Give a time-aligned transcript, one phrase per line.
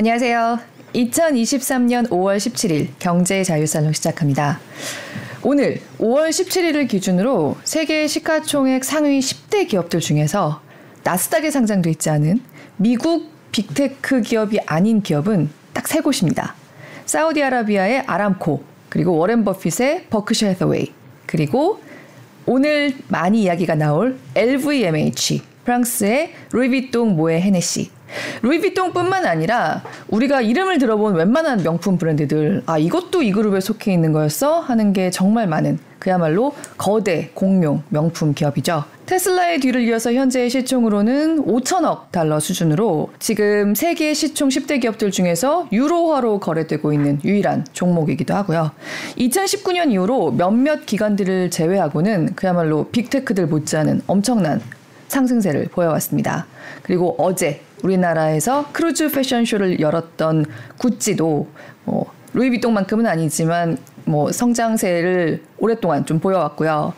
[0.00, 0.60] 안녕하세요.
[0.94, 4.60] 2023년 5월 17일 경제자유살롱 시작합니다.
[5.42, 10.62] 오늘 5월 17일을 기준으로 세계 시가총액 상위 10대 기업들 중에서
[11.02, 12.40] 나스닥에 상장돼 있지 않은
[12.76, 16.54] 미국 빅테크 기업이 아닌 기업은 딱 세 곳입니다.
[17.06, 20.92] 사우디아라비아의 아람코, 그리고 워렌 버핏의 버크셔 해서웨이,
[21.26, 21.80] 그리고
[22.46, 27.97] 오늘 많이 이야기가 나올 LVMH, 프랑스의 루이비통 모에 헤네시.
[28.42, 34.60] 루이비통뿐만 아니라 우리가 이름을 들어본 웬만한 명품 브랜드들 아 이것도 이 그룹에 속해 있는 거였어
[34.60, 38.84] 하는 게 정말 많은 그야말로 거대 공룡 명품 기업이죠.
[39.06, 46.40] 테슬라의 뒤를 이어서 현재의 시총으로는 5천억 달러 수준으로 지금 세계 시총 10대 기업들 중에서 유로화로
[46.40, 48.70] 거래되고 있는 유일한 종목이기도 하고요.
[49.16, 54.60] 2019년 이후로 몇몇 기관들을 제외하고는 그야말로 빅테크들 못지않은 엄청난
[55.08, 56.46] 상승세를 보여왔습니다.
[56.82, 60.46] 그리고 어제 우리나라에서 크루즈 패션쇼를 열었던
[60.78, 61.48] 구찌도
[61.84, 66.92] 뭐 루이비통만큼은 아니지만 뭐 성장세를 오랫동안 좀 보여왔고요.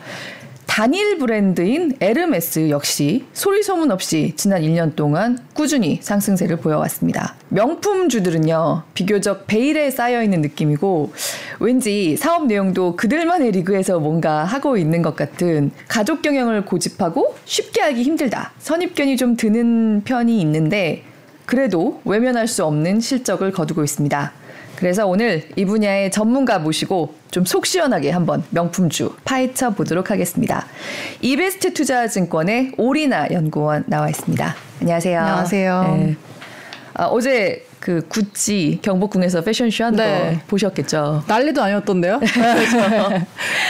[0.73, 7.35] 단일 브랜드인 에르메스 역시 소리 소문 없이 지난 1년 동안 꾸준히 상승세를 보여왔습니다.
[7.49, 11.11] 명품주들은요, 비교적 베일에 쌓여있는 느낌이고,
[11.59, 18.03] 왠지 사업 내용도 그들만의 리그에서 뭔가 하고 있는 것 같은 가족 경영을 고집하고 쉽게 하기
[18.03, 18.53] 힘들다.
[18.59, 21.03] 선입견이 좀 드는 편이 있는데,
[21.45, 24.31] 그래도 외면할 수 없는 실적을 거두고 있습니다.
[24.81, 30.65] 그래서 오늘 이 분야의 전문가 모시고 좀 속 시원하게 한번 명품주 파헤쳐 보도록 하겠습니다.
[31.21, 34.55] 이베스트 투자증권의 오리나 연구원 나와 있습니다.
[34.81, 35.19] 안녕하세요.
[35.19, 35.95] 안녕하세요.
[35.97, 36.15] 네.
[36.95, 40.33] 아, 어제 그 구찌 경복궁에서 패션쇼 하는 네.
[40.35, 41.23] 거 보셨겠죠?
[41.27, 42.19] 난리도 아니었던데요?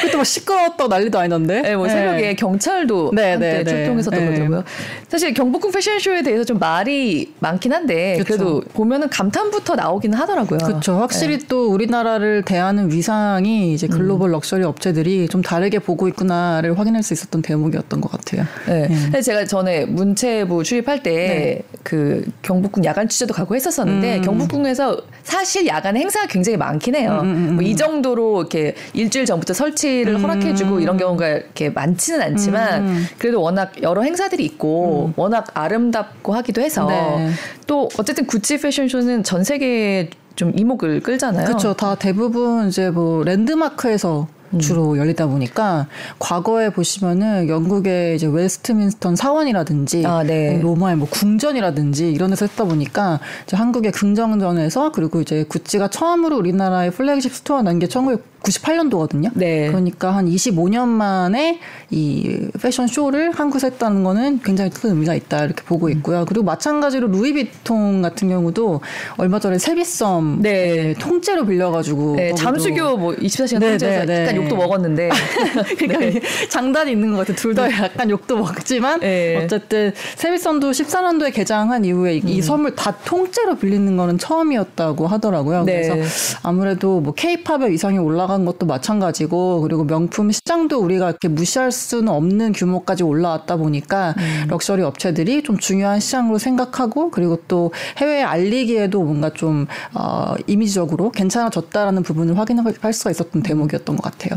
[0.02, 1.62] 그때 막 시끄러웠다고 난리도 아니던데?
[1.62, 1.94] 네, 뭐 네.
[1.94, 3.72] 새벽에 경찰도 네, 한때 네, 네.
[3.72, 4.26] 출동했었던 네.
[4.26, 4.64] 거더라고요.
[5.08, 8.28] 사실 경복궁 패션쇼에 대해서 좀 말이 많긴 한데 그쵸.
[8.28, 10.60] 그래도 보면은 감탄부터 나오기는 하더라고요.
[10.60, 10.98] 그렇죠.
[10.98, 14.34] 확실히 또 우리나라를 대하는 위상이 이제 글로벌 음.
[14.34, 18.46] 럭셔리 업체들이 좀 다르게 보고 있구나를 확인할 수 있었던 대목이었던 것 같아요.
[18.68, 18.88] 네.
[18.90, 19.22] 음.
[19.22, 24.22] 제가 전에 문체부 출입할 때 그 경복궁 야간 취재도 가고 했었었는데 있는데 음.
[24.22, 27.20] 경복궁에서 사실 야간 행사가 굉장히 많긴 해요.
[27.24, 30.22] 음, 음, 음, 뭐이 정도로 이렇게 일주일 전부터 설치를 음.
[30.22, 36.88] 허락해주고 이런 경우가 이렇게 많지는 않지만 그래도 워낙 여러 행사들이 있고 워낙 아름답고 하기도 해서
[36.88, 37.32] 네.
[37.68, 41.46] 또 어쨌든 구찌 패션쇼는 전 세계에 좀 이목을 끌잖아요.
[41.46, 41.74] 그렇죠.
[41.74, 44.41] 다 대부분 이제 뭐 랜드마크에서 음.
[44.60, 45.88] 주로 열리다 보니까
[46.20, 50.60] 과거에 보시면은 영국의 이제 웨스트민스터 사원이라든지 아, 네.
[50.62, 56.92] 로마의 뭐 궁전이라든지 이런 데서 했다 보니까 이제 한국의 근정전에서 그리고 이제 구찌가 처음으로 우리나라의
[56.92, 59.32] flagship store 난 게 1900 98년도거든요.
[59.34, 59.68] 네.
[59.68, 65.64] 그러니까 한 25년 만에 이 패션 쇼를 한국에서 했다는 거는 굉장히 큰 의미가 있다 이렇게
[65.64, 65.92] 보고 음.
[65.92, 66.26] 있고요.
[66.28, 68.82] 그리고 마찬가지로 루이비통 같은 경우도
[69.18, 70.94] 얼마 전에 세비섬 네.
[70.96, 75.10] 통째로 빌려가지고 네, 잠수교 뭐 24시간 네, 통째에서 네, 약간 욕도 먹었는데
[75.78, 76.22] 그러니까 네.
[76.50, 77.36] 장단이 있는 것 같아요.
[77.36, 79.36] 둘 다 약간 욕도 먹지만 네.
[79.44, 82.30] 어쨌든 세비섬도 14년도에 개장한 이후에 음.
[82.30, 85.66] 이 섬을 다 통째로 빌리는 거는 처음이었다고 하더라고요.
[85.66, 85.88] 네.
[85.88, 91.72] 그래서 아무래도 뭐 케이팝의 위상이 올라가 나간 것도 마찬가지고 그리고 명품 시장도 우리가 이렇게 무시할
[91.72, 94.48] 수는 없는 규모까지 올라왔다 보니까 음.
[94.50, 102.04] 럭셔리 업체들이 좀 중요한 시장으로 생각하고 그리고 또 해외에 알리기에도 뭔가 좀 어, 이미지적으로 괜찮아졌다라는
[102.04, 104.31] 부분을 확인할 수가 있었던 대목이었던 것 같아요.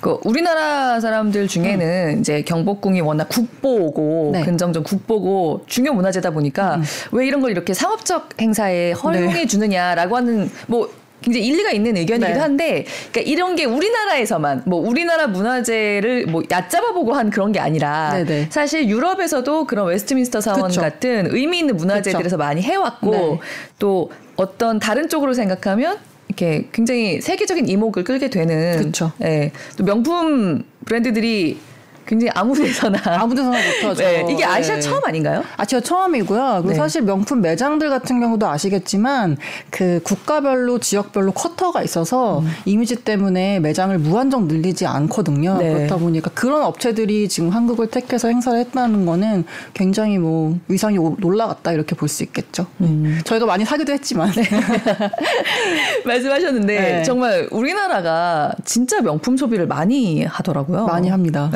[0.00, 2.20] 그 우리나라 사람들 중에는 음.
[2.20, 4.42] 이제 경복궁이 워낙 국보고 네.
[4.42, 6.82] 근정전 국보고 중요 문화재다 보니까 음.
[7.12, 9.46] 왜 이런 걸 이렇게 상업적 행사에 허용해 네.
[9.46, 10.90] 주느냐라고 하는 뭐
[11.24, 12.38] 굉장히 일리가 있는 의견이기도 네.
[12.38, 18.12] 한데 그러니까 이런 게 우리나라에서만 뭐 우리나라 문화재를 뭐 얕잡아 보고 한 그런 게 아니라
[18.12, 18.24] 네네.
[18.24, 18.46] 네.
[18.50, 20.82] 사실 유럽에서도 그런 웨스트민스터 사원 그쵸.
[20.82, 22.34] 같은 의미 있는 문화재들에서.
[22.34, 23.38] 많이 해왔고 네.
[23.78, 25.98] 또 어떤 다른 쪽으로 생각하면
[26.34, 29.12] 이렇게 굉장히 세계적인 이목을 끌게 되는 그쵸.
[29.22, 29.52] 예.
[29.76, 31.58] 또 명품 브랜드들이
[32.06, 34.02] 굉장히 아무 데서나 아무 데서나 못하죠.
[34.02, 34.80] 네, 이게 아시아 네.
[34.80, 35.42] 처음 아닌가요?
[35.56, 36.52] 아시아 처음이고요.
[36.56, 36.74] 그리고 네.
[36.74, 39.36] 사실 명품 매장들 같은 경우도 아시겠지만
[39.70, 42.50] 그 국가별로 지역별로 쿼터가 있어서 음.
[42.64, 45.58] 이미지 때문에 매장을 무한정 늘리지 않거든요.
[45.58, 45.72] 네.
[45.74, 49.44] 그렇다 보니까 그런 업체들이 지금 한국을 택해서 행사를 했다는 거는
[49.74, 52.66] 굉장히 뭐 위상이 올라갔다 이렇게 볼 수 있겠죠.
[52.78, 52.86] 네.
[52.86, 53.20] 음.
[53.24, 54.42] 저희가 많이 사기도 했지만 네.
[56.04, 60.86] 말씀하셨는데 정말 우리나라가 진짜 명품 소비를 많이 하더라고요.
[60.86, 61.50] 많이 합니다.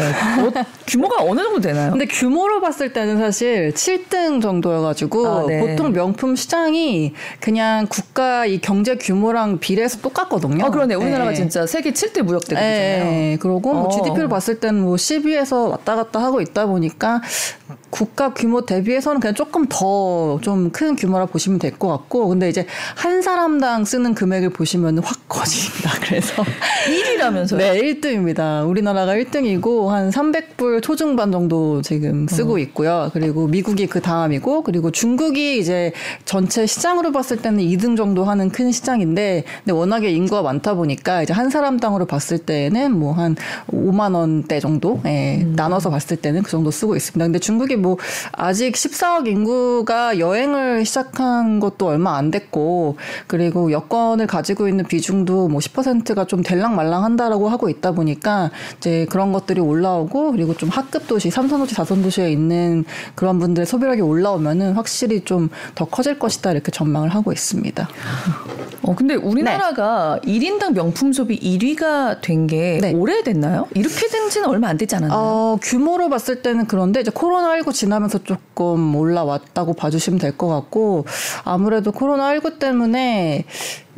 [0.46, 0.52] 어,
[0.86, 1.90] 규모가 어느 정도 되나요?
[1.90, 5.60] 근데 규모로 봤을 때는 사실 7등 정도여가지고 아, 네.
[5.60, 10.64] 보통 명품 시장이 그냥 국가 이 경제 규모랑 비례해서 똑같거든요.
[10.64, 10.94] 아, 그러네.
[10.94, 11.36] 우리나라가 네.
[11.36, 13.04] 진짜 세계 7대 무역대국이잖아요.
[13.04, 13.36] 네.
[13.40, 14.28] 그리고 뭐 GDP를 어.
[14.28, 17.20] 봤을 때는 뭐 10위에서 왔다 갔다 하고 있다 보니까
[17.90, 22.66] 국가 규모 대비해서는 그냥 조금 더 좀 큰 규모라 보시면 될 것 같고 근데 이제
[22.96, 25.90] 한 사람당 쓰는 금액을 보시면 확 커집니다.
[26.02, 26.42] 그래서
[26.86, 27.56] 1위라면서요?
[27.58, 28.68] 네, 1등입니다.
[28.68, 32.58] 우리나라가 1등이고 한 300불 초중반 정도 지금 쓰고 어.
[32.58, 33.10] 있고요.
[33.12, 35.92] 그리고 미국이 그 다음이고 그리고 중국이 이제
[36.24, 41.32] 전체 시장으로 봤을 때는 2등 정도 하는 큰 시장인데 근데 워낙에 인구가 많다 보니까 이제
[41.32, 43.36] 한 사람당으로 봤을 때는 뭐 한
[43.72, 45.54] 5만 원대 정도 예, 음.
[45.56, 47.24] 나눠서 봤을 때는 그 정도 쓰고 있습니다.
[47.24, 47.98] 근데 중국이 뭐
[48.32, 52.96] 아직 14억 인구가 여행을 시작한 것도 얼마 안 됐고
[53.26, 59.60] 그리고 여권을 가지고 있는 비중도 뭐 10%가 좀 될랑말랑한다라고 하고 있다 보니까 이제 그런 것들이
[59.60, 62.84] 올라오고 그리고 좀 학급 도시, 삼선 도시, 사선 도시에 있는
[63.14, 67.88] 그런 분들의 소비력이 올라오면은 확실히 좀 더 커질 것이다 이렇게 전망을 하고 있습니다.
[68.88, 70.32] 어 근데 우리나라가 네.
[70.38, 72.94] 1인당 명품 소비 1위가 된게 네.
[72.94, 73.68] 오래됐나요?
[73.74, 75.18] 이렇게 된 지는 얼마 안 되지 않았나요?
[75.18, 81.04] 어, 규모로 봤을 때는 그런데 이제 코로나19 지나면서 조금 올라왔다고 봐주시면 될 것 같고
[81.44, 83.44] 아무래도 코로나19 때문에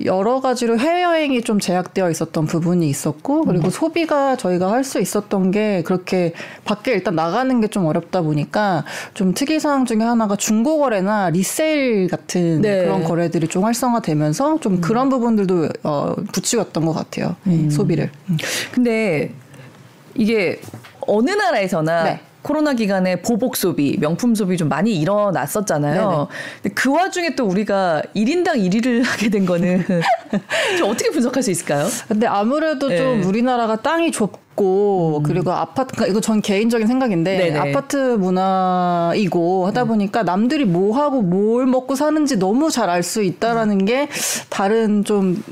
[0.07, 3.71] 여러 가지로 해외여행이 좀 제약되어 있었던 부분이 있었고 그리고 음.
[3.71, 6.33] 소비가 저희가 할 수 있었던 게 그렇게
[6.65, 8.85] 밖에 일단 나가는 게 좀 어렵다 보니까
[9.15, 12.85] 좀 특이사항 중에 하나가 중고거래나 리세일 같은 네.
[12.85, 14.83] 그런 거래들이 좀 활성화되면서 좀 음.
[14.83, 17.71] 그런 부분들도 어, 부추겼던 것 같아요 음.
[17.71, 18.11] 소비를.
[18.29, 18.37] 음.
[18.73, 19.33] 근데
[20.15, 20.61] 이게
[21.07, 22.21] 어느 나라에서나 네.
[22.43, 26.29] 코로나 기간에 보복 소비, 명품 소비 좀 많이 일어났었잖아요.
[26.63, 29.85] 근데 그 와중에 또 우리가 1인당 1위를 하게 된 거는
[30.79, 31.87] 좀 어떻게 분석할 수 있을까요?
[32.09, 32.97] 근데 아무래도 네.
[32.97, 35.23] 좀 우리나라가 땅이 좁 있고 음.
[35.23, 37.59] 그리고 아파트 그러니까 이거 전 개인적인 생각인데 네네.
[37.59, 39.89] 아파트 문화이고 하다 음.
[39.89, 44.09] 보니까 남들이 뭐 하고 뭘 먹고 사는지 너무 잘 알 수 있다라는 게
[44.51, 45.43] 다른 좀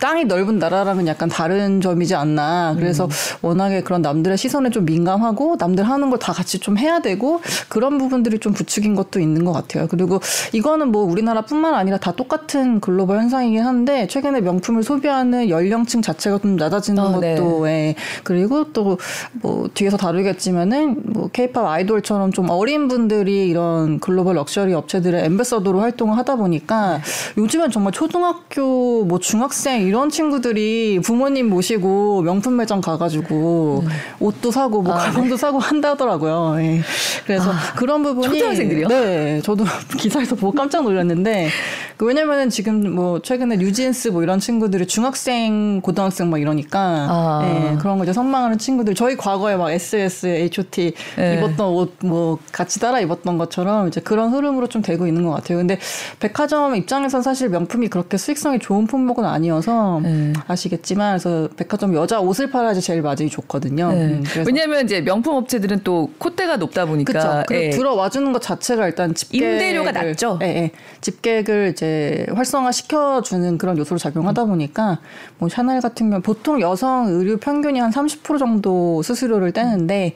[0.00, 3.10] 땅이 넓은 나라랑은 약간 다른 점이지 않나 그래서 음.
[3.42, 7.96] 워낙에 그런 남들의 시선에 좀 민감하고 남들 하는 걸 다 같이 좀 해야 되고 그런
[7.96, 10.18] 부분들이 좀 부추긴 것도 있는 것 같아요 그리고
[10.52, 16.56] 이거는 뭐 우리나라뿐만 아니라 다 똑같은 글로벌 현상이긴 한데 최근에 명품을 소비하는 연령층 자체가 좀
[16.56, 17.20] 낮아지는 어, 것도
[17.66, 17.70] 네.
[17.70, 17.94] 예.
[18.24, 18.98] 그리고 또
[19.32, 26.16] 뭐 뒤에서 다루겠지만은 뭐 케이팝 아이돌처럼 좀 어린 분들이 이런 글로벌 럭셔리 업체들의 엠베서더로 활동을
[26.18, 27.00] 하다 보니까
[27.36, 33.88] 요즘엔 정말 초등학교 뭐 중학생 이런 친구들이 부모님 모시고 명품 매장 가가지고 음.
[34.20, 35.36] 옷도 사고 뭐 아, 가방도 네.
[35.36, 36.54] 사고 한다더라고요.
[36.56, 36.80] 네.
[37.26, 38.88] 그래서 아, 그런 부분이 초등학생들이요?
[38.88, 39.64] 네, 저도
[39.98, 41.48] 기사에서 보고 깜짝 놀랐는데
[41.96, 47.40] 그 왜냐면은 지금 뭐 최근에 뉴진스 뭐 이런 친구들이 중학생, 고등학생 막 이러니까 아.
[47.42, 51.34] 네, 그런 거 이제 선망을 사랑하는 친구들 저희 과거에 막 SS, H.O.T 네.
[51.34, 55.58] 입었던 옷 뭐 같이 따라 입었던 것처럼 이제 그런 흐름으로 좀 되고 있는 것 같아요.
[55.58, 55.78] 근데
[56.20, 60.32] 백화점 입장에선 사실 명품이 그렇게 수익성이 좋은 품목은 아니어서 네.
[60.46, 63.90] 아시겠지만 그래서 백화점 여자 옷을 팔아야지 제일 맞이 좋거든요.
[63.90, 64.04] 네.
[64.04, 69.14] 음, 왜냐하면 이제 명품 업체들은 또 콧대가 높다 보니까 그 들어와 주는 것 자체가 일단
[69.14, 70.38] 집계 임대료가 낮죠.
[70.42, 70.70] 예, 예.
[71.00, 75.00] 집객을 이제 활성화 시켜주는 그런 요소로 작용하다 보니까
[75.38, 80.12] 뭐 샤넬 같은 경우 보통 여성 의류 평균이 한 30% 정도 수수료를 떼는데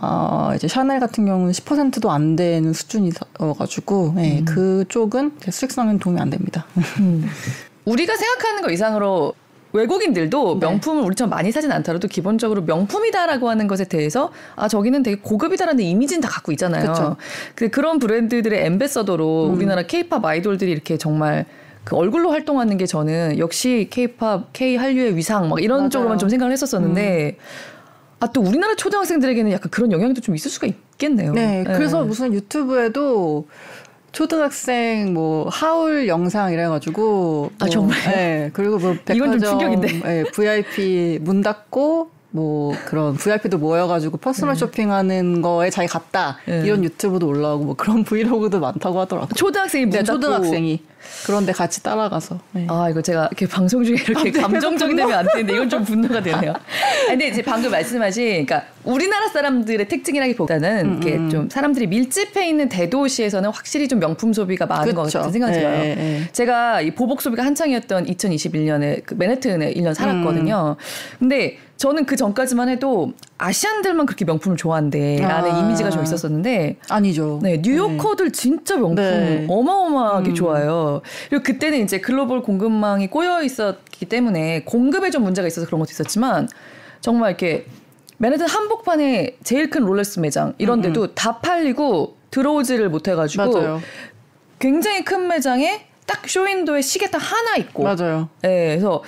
[0.00, 4.44] 어 이제 샤넬 같은 경우는 10%도 안 되는 수준이어가지고 네, 음.
[4.44, 6.66] 그쪽은 수익성에는 도움이 안 됩니다.
[7.00, 7.26] 음.
[7.84, 9.34] 우리가 생각하는 것 이상으로
[9.72, 10.66] 외국인들도 네.
[10.66, 16.20] 명품을 우리처럼 많이 사진 않더라도 기본적으로 명품이다라고 하는 것에 대해서 아 저기는 되게 고급이다라는 이미지는
[16.20, 16.92] 다 갖고 있잖아요.
[16.92, 17.16] 그쵸.
[17.54, 19.54] 근데 그런 브랜드들의 엠베서더로 음.
[19.54, 21.44] 우리나라 케이팝 아이돌들이 이렇게 정말
[21.88, 25.88] 그 얼굴로 활동하는 게 저는 역시 케이팝, K 한류의 위상 막 이런 맞아요.
[25.88, 27.44] 쪽으로만 좀 생각을 했었었는데 음.
[28.20, 31.32] 아또 우리나라 초등학생들에게는 약간 그런 영향도 좀 있을 수가 있겠네요.
[31.32, 31.72] 네, 네.
[31.72, 33.48] 그래서 무슨 유튜브에도
[34.12, 40.00] 초등학생 뭐 haul 영상 이래 가지고 아 정말 네 그리고 뭐 백화점 이건 좀 충격인데
[40.00, 44.58] 네, VIP 문 닫고 뭐 그런 VIP도 모여가지고 personal 네.
[44.58, 46.62] 쇼핑하는 거에 자기 갔다 네.
[46.66, 49.34] 이런 유튜브도 올라오고 뭐 그런 브이로그도 많다고 하더라고요.
[49.34, 50.82] 초등학생이 네, 초등학생이
[51.26, 52.38] 그런데 같이 따라가서.
[52.52, 52.66] 네.
[52.68, 54.30] 아 이거 제가 이렇게 방송 중에 이렇게 아, 네.
[54.30, 56.54] 감정적이 되면 안 되는데 이건 좀 분노가 되네요.
[57.08, 61.30] 근데 이제 방금 말씀하신 그러니까 우리나라 사람들의 특징이라기보다는 음, 이렇게 음.
[61.30, 64.96] 좀 사람들이 밀집해 있는 대도시에서는 확실히 좀 명품 소비가 많은 그쵸.
[64.96, 65.78] 것 같은 생각이 들어요.
[65.78, 66.28] 네, 네.
[66.32, 70.76] 제가 이 보복 소비가 한창이었던 2021년에 그 맨해튼에 1년 살았거든요.
[70.78, 71.18] 음.
[71.18, 75.58] 근데 저는 그 전까지만 해도 아시안들만 그렇게 명품을 좋아한대라는 아.
[75.60, 77.38] 이미지가 좀 있었었는데 아니죠.
[77.40, 78.32] 네, 뉴요커들 네.
[78.32, 79.46] 진짜 명품 네.
[79.48, 80.34] 어마어마하게 음.
[80.34, 80.97] 좋아요.
[81.28, 86.48] 그리고 그때는 이제 글로벌 공급망이 꼬여 있었기 때문에 공급에 좀 문제가 있어서 그런 것도 있었지만
[87.00, 87.66] 정말 이렇게
[88.18, 91.08] 맨해튼 한복판에 제일 큰 롤렉스 매장 이런 데도 음.
[91.14, 93.82] 다 팔리고 들어오지를 못해 가지고 맞아요.
[94.58, 98.28] 굉장히 큰 매장에 딱 쇼윈도에 시계 딱 하나 있고 맞아요.
[98.42, 99.02] 네, 그래서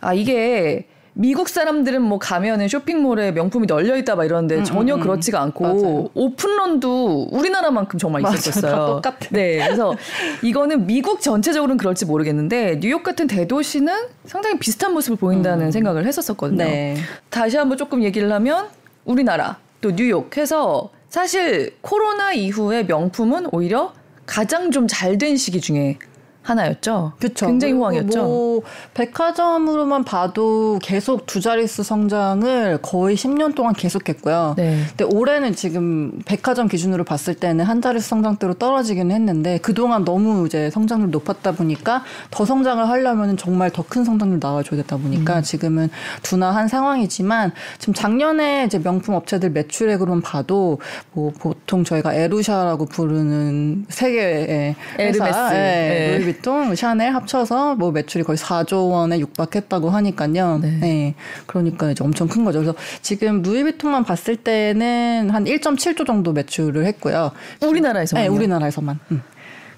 [0.00, 0.86] 아 이게
[1.20, 5.02] 미국 사람들은 뭐 가면은 쇼핑몰에 명품이 널려 있다 막 이러는데 음, 전혀 음, 음.
[5.02, 6.08] 그렇지가 않고 맞아요.
[6.14, 8.86] 오픈런도 우리나라만큼 정말 있었어요.
[9.02, 9.28] 똑같아.
[9.28, 9.94] 네, 그래서
[10.42, 13.92] 이거는 미국 전체적으로는 그럴지 모르겠는데 뉴욕 같은 대도시는
[14.24, 15.70] 상당히 비슷한 모습을 보인다는 음.
[15.70, 16.64] 생각을 했었었거든요.
[16.64, 16.96] 네.
[17.28, 18.68] 다시 한번 조금 얘기를 하면
[19.04, 23.92] 우리나라 또 뉴욕 해서 사실 코로나 이후에 명품은 오히려
[24.24, 25.98] 가장 좀 잘 된 시기 중에
[26.42, 27.12] 하나였죠.
[27.18, 27.46] 그렇죠.
[27.46, 28.22] 굉장히 호황이었죠.
[28.22, 28.62] 뭐
[28.94, 34.54] 백화점으로만 봐도 계속 두 자릿수 성장을 거의 10년 동안 계속했고요.
[34.56, 34.80] 네.
[34.88, 40.70] 근데 올해는 지금 백화점 기준으로 봤을 때는 한 자릿수 성장대로 떨어지기는 했는데 그동안 너무 이제
[40.70, 45.42] 성장률 높았다 보니까 더 성장을 하려면 정말 더 큰 성장률 나와줘야 되다 보니까 음.
[45.42, 45.90] 지금은
[46.22, 50.78] 둔화한 상황이지만 지금 작년에 이제 명품 업체들 매출액으로만 봐도
[51.12, 55.38] 뭐 보통 저희가 에루샤라고 부르는 세계의 회사, 에르메스.
[55.54, 56.29] 예, 네.
[56.30, 60.58] 루이비통, 샤넬 합쳐서 뭐 매출이 거의 4조 원에 육박했다고 하니까요.
[60.62, 60.78] 네.
[60.80, 61.14] 네.
[61.46, 62.60] 그러니까 이제 엄청 큰 거죠.
[62.60, 67.32] 그래서 지금 루이비통만 봤을 때는 한 1.7조 정도 매출을 했고요.
[67.62, 68.24] 우리나라에서만?
[68.24, 68.98] 네, 우리나라에서만.
[69.10, 69.22] 음.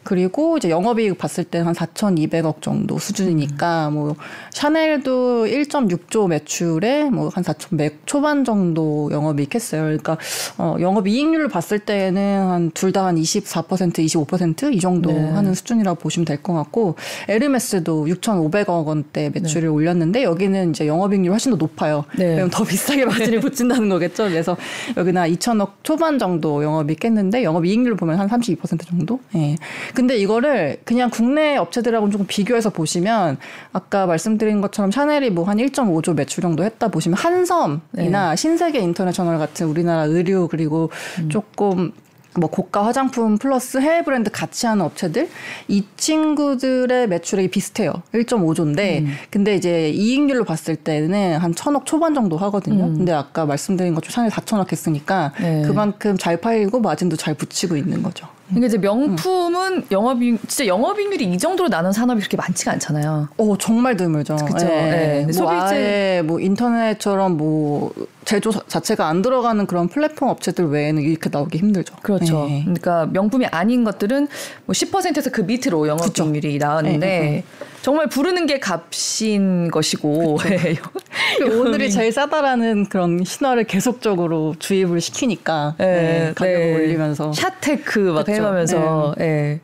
[0.04, 3.94] 그리고 이제 영업이익 봤을 때 한 4,200억 정도 수준이니까 음.
[3.94, 4.16] 뭐
[4.52, 9.82] 샤넬도 1.6조 매출에 뭐 한 4,100 초반 정도 영업이익 했어요.
[9.82, 10.18] 그러니까
[10.58, 15.30] 어 영업이익률을 봤을 때는 한 둘 다 한 24% 25%이 정도 네.
[15.30, 16.96] 하는 수준이라고 보시면 될 것 같고
[17.28, 19.68] 에르메스도 6,500억 원대 매출을 네.
[19.68, 22.04] 올렸는데 여기는 이제 영업이익률 훨씬 더 높아요.
[22.16, 22.24] 네.
[22.26, 24.24] 왜냐면 더 비싸게 마진을 붙인다는 거겠죠.
[24.24, 24.56] 그래서
[24.96, 29.20] 여기는 한 2천억 초반 정도 영업이익 했는데 영업이익률 보면 한 32% 정도.
[29.36, 29.56] 예.
[29.92, 29.94] 네.
[29.94, 33.36] 근데 이거를 그냥 국내 업체들하고는 조금 비교해서 보시면
[33.72, 38.36] 아까 말씀드린 것처럼 샤넬이 뭐 한 1.5조 매출 정도 했다 보시면 한섬이나 네.
[38.36, 41.28] 신세계 인터내셔널 같은 우리나라 의류 그리고 음.
[41.28, 41.92] 조금
[42.34, 45.28] 뭐 고가 화장품 플러스 해외 브랜드 같이 하는 업체들
[45.68, 47.92] 이 친구들의 매출액이 비슷해요.
[48.14, 49.12] 1.5조인데 음.
[49.30, 52.84] 근데 이제 이익률로 봤을 때는 한 천억 초반 정도 하거든요.
[52.84, 52.96] 음.
[52.96, 55.62] 근데 아까 말씀드린 것처럼 샤넬 4천억 했으니까 네.
[55.66, 58.26] 그만큼 잘 팔리고 마진도 잘 붙이고 있는 거죠.
[58.52, 59.86] 그러니까 이제 명품은 음.
[59.90, 63.28] 영업이 진짜 영업이익률이 이 정도로 나는 산업이 그렇게 많지가 않잖아요.
[63.36, 64.36] 어 정말 드물죠.
[64.36, 64.66] 그렇죠.
[64.66, 65.24] 네.
[65.26, 65.38] 네.
[65.38, 67.92] 뭐 아예 뭐 인터넷처럼 뭐
[68.24, 71.96] 제조 자체가 안 들어가는 그런 플랫폼 업체들 외에는 이렇게 나오기 힘들죠.
[72.02, 72.46] 그렇죠.
[72.46, 72.62] 네.
[72.62, 74.28] 그러니까 명품이 아닌 것들은
[74.66, 77.44] 뭐 10%에서 그 밑으로 영업이익률이 나왔는데 네, 네, 네.
[77.82, 80.38] 정말 부르는 게 값인 것이고.
[81.38, 85.74] 그 오늘이 제일 싸다라는 그런 신화를 계속적으로 주입을 시키니까.
[85.78, 87.32] 네, 가격을 올리면서.
[87.32, 89.14] 샤테크 막 해가면서.
[89.20, 89.60] 예.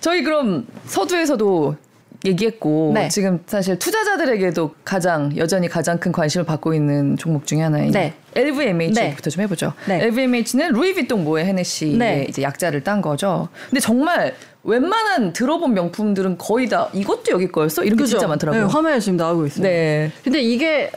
[0.00, 1.76] 저희 그럼 서두에서도
[2.24, 3.08] 얘기했고 네.
[3.08, 8.14] 지금 사실 투자자들에게도 가장 여전히 가장 큰 관심을 받고 있는 종목 중에 하나인 네.
[8.34, 9.30] LVMH부터 네.
[9.30, 9.72] 좀 해보죠.
[9.86, 10.02] 네.
[10.02, 12.26] LVMH는 루이비통 모에 헤네시의 네.
[12.28, 13.48] 이제 약자를 딴 거죠.
[13.68, 14.34] 근데 정말
[14.64, 17.84] 웬만한 들어본 명품들은 거의 다 이것도 여기 거였어?
[17.84, 18.18] 이런 게 그죠?
[18.18, 18.66] 진짜 많더라고요.
[18.66, 19.62] 네, 화면에 지금 나오고 있어요.
[19.62, 20.10] 네.
[20.24, 20.90] 근데 이게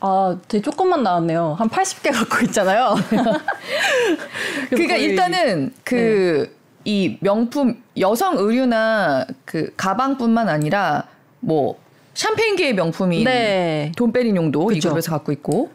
[0.00, 1.54] 아, 되게 조금만 나왔네요.
[1.58, 2.94] 한 80개 갖고 있잖아요.
[4.68, 6.55] 그러니까 일단은 그 네.
[6.86, 11.04] 이 명품 여성 의류나 그 가방뿐만 아니라
[11.40, 11.76] 뭐
[12.14, 13.92] 샴페인계의 명품인 네.
[13.96, 15.70] 돈페리뇽도 이 그룹에서 갖고 있고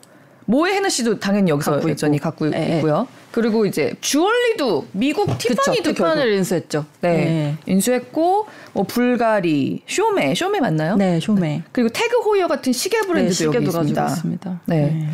[0.45, 2.23] 모에 헤너 씨도 당연히 여기서 갖고 여전히 있고.
[2.23, 2.77] 갖고 네.
[2.77, 3.07] 있고요.
[3.31, 6.85] 그리고 이제 주얼리도 미국 티파니도 티파니를 인수했죠.
[7.01, 7.09] 네.
[7.09, 7.57] 네.
[7.65, 10.95] 인수했고 뭐 불가리, 쇼메, 쇼메 맞나요?
[10.95, 11.41] 네, 쇼메.
[11.41, 11.63] 네.
[11.73, 14.05] 그리고 태그 호이어 같은 시계 브랜드도 네, 여기 있습니다.
[14.05, 14.61] 있습니다.
[14.65, 15.09] 네.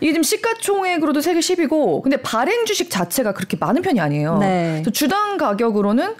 [0.00, 0.06] 네.
[0.06, 4.38] 이게 지금 시가총액으로도 세계 10위고 근데 발행 주식 자체가 그렇게 많은 편이 아니에요.
[4.38, 4.82] 네.
[4.92, 6.14] 주당 가격으로는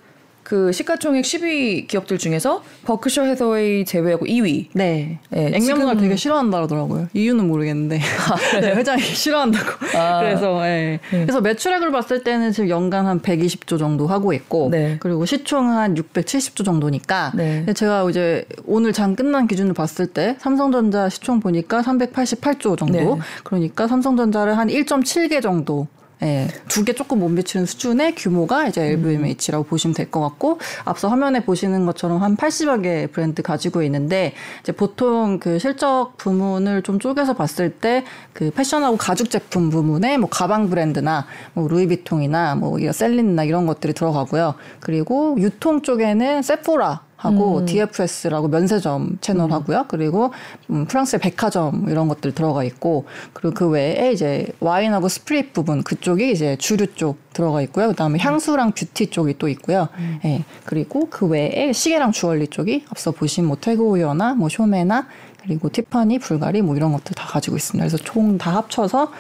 [0.49, 4.69] 그 시가총액 10위 기업들 중에서 버크셔 해서웨이 제외하고 2위.
[4.73, 5.19] 네.
[5.29, 7.09] 네 액면가를 되게 싫어한다 그러더라고요.
[7.13, 8.01] 이유는 모르겠는데.
[8.01, 9.71] 아, 네, 회장이 싫어한다고.
[9.95, 11.01] 아, 그래서 네.
[11.11, 11.21] 네.
[11.21, 14.97] 그래서 매출액을 봤을 때는 지금 연간 한 120조 정도 하고 있고 네.
[15.01, 17.67] 그리고 시총 한 670조 정도니까 네.
[17.75, 23.17] 제가 이제 오늘 장 끝난 기준을 봤을 때 삼성전자 시총 보니까 388조 정도.
[23.17, 23.21] 네.
[23.45, 25.89] 그러니까 삼성전자를 한 1.7개 정도
[26.23, 29.69] 예, 두 개 조금 못 미치는 수준의 규모가 이제 LVMH라고 음.
[29.69, 34.33] 보시면 될 것 같고 앞서 화면에 보시는 것처럼 한 80여 개 브랜드 가지고 있는데
[34.63, 40.29] 이제 보통 그 실적 부문을 좀 쪼개서 봤을 때 그 패션하고 가죽 제품 부문에 뭐
[40.31, 44.55] 가방 브랜드나 뭐 루이비통이나 뭐 셀린나 이런 것들이 들어가고요.
[44.81, 47.67] 그리고 유통 쪽에는 세포라 하고 음.
[47.67, 49.81] DFS라고 면세점 채널 하고요.
[49.81, 49.85] 음.
[49.89, 50.33] 그리고
[50.71, 56.31] 음, 프랑스의 백화점 이런 것들 들어가 있고 그리고 그 외에 이제 와인하고 spirit 부분 그쪽이
[56.31, 57.89] 이제 주류 쪽 들어가 있고요.
[57.89, 59.89] 그다음에 향수랑 뷰티 쪽이 또 있고요.
[59.99, 60.21] 음.
[60.25, 60.45] 예.
[60.65, 65.09] 그리고 그 외에 시계랑 주얼리 쪽이 앞서 보신 뭐 태그호이어나 뭐 쇼메나
[65.43, 67.83] 그리고 티파니, 불가리 뭐 이런 것들 다 가지고 있습니다.
[67.89, 69.11] 그래서 총 다 합쳐서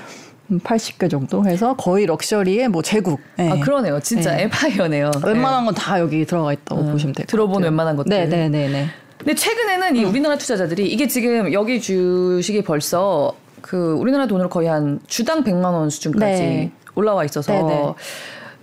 [0.50, 3.20] 80개 정도 해서 거의 럭셔리의 뭐 제국.
[3.36, 3.50] 네.
[3.50, 4.00] 아 그러네요.
[4.00, 4.44] 진짜 네.
[4.44, 5.10] 에파이어네요.
[5.24, 7.26] 웬만한 건 다 여기 들어가 있다고 음, 보시면 돼요.
[7.28, 8.10] 들어본 웬만한 것들.
[8.10, 8.86] 네네네네.
[9.18, 15.00] 근데 최근에는 이 우리나라 투자자들이 이게 지금 여기 주식이 벌써 그 우리나라 돈으로 거의 한
[15.06, 16.70] 주당 100만 원 수준까지 네.
[16.94, 17.94] 올라와 있어서 네네.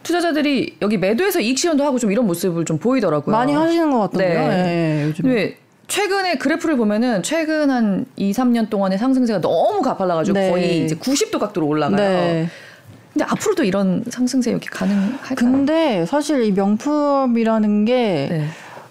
[0.03, 3.35] 투자자들이 여기 매도해서 이익 실현도 하고 좀 이런 모습을 좀 보이더라고요.
[3.35, 4.47] 많이 하시는 것 같던데요.
[4.47, 4.63] 네.
[4.63, 5.33] 네, 요즘.
[5.33, 5.57] 네.
[5.87, 10.51] 최근에 그래프를 보면은 최근 한 2, 3년 동안의 상승세가 너무 가팔라가지고 네.
[10.51, 11.97] 거의 이제 90도 각도로 올라가요.
[11.97, 12.49] 네.
[13.13, 15.35] 근데 앞으로도 이런 상승세 여기 가능할까요?
[15.35, 18.47] 근데 사실 이 명품이라는 게 네.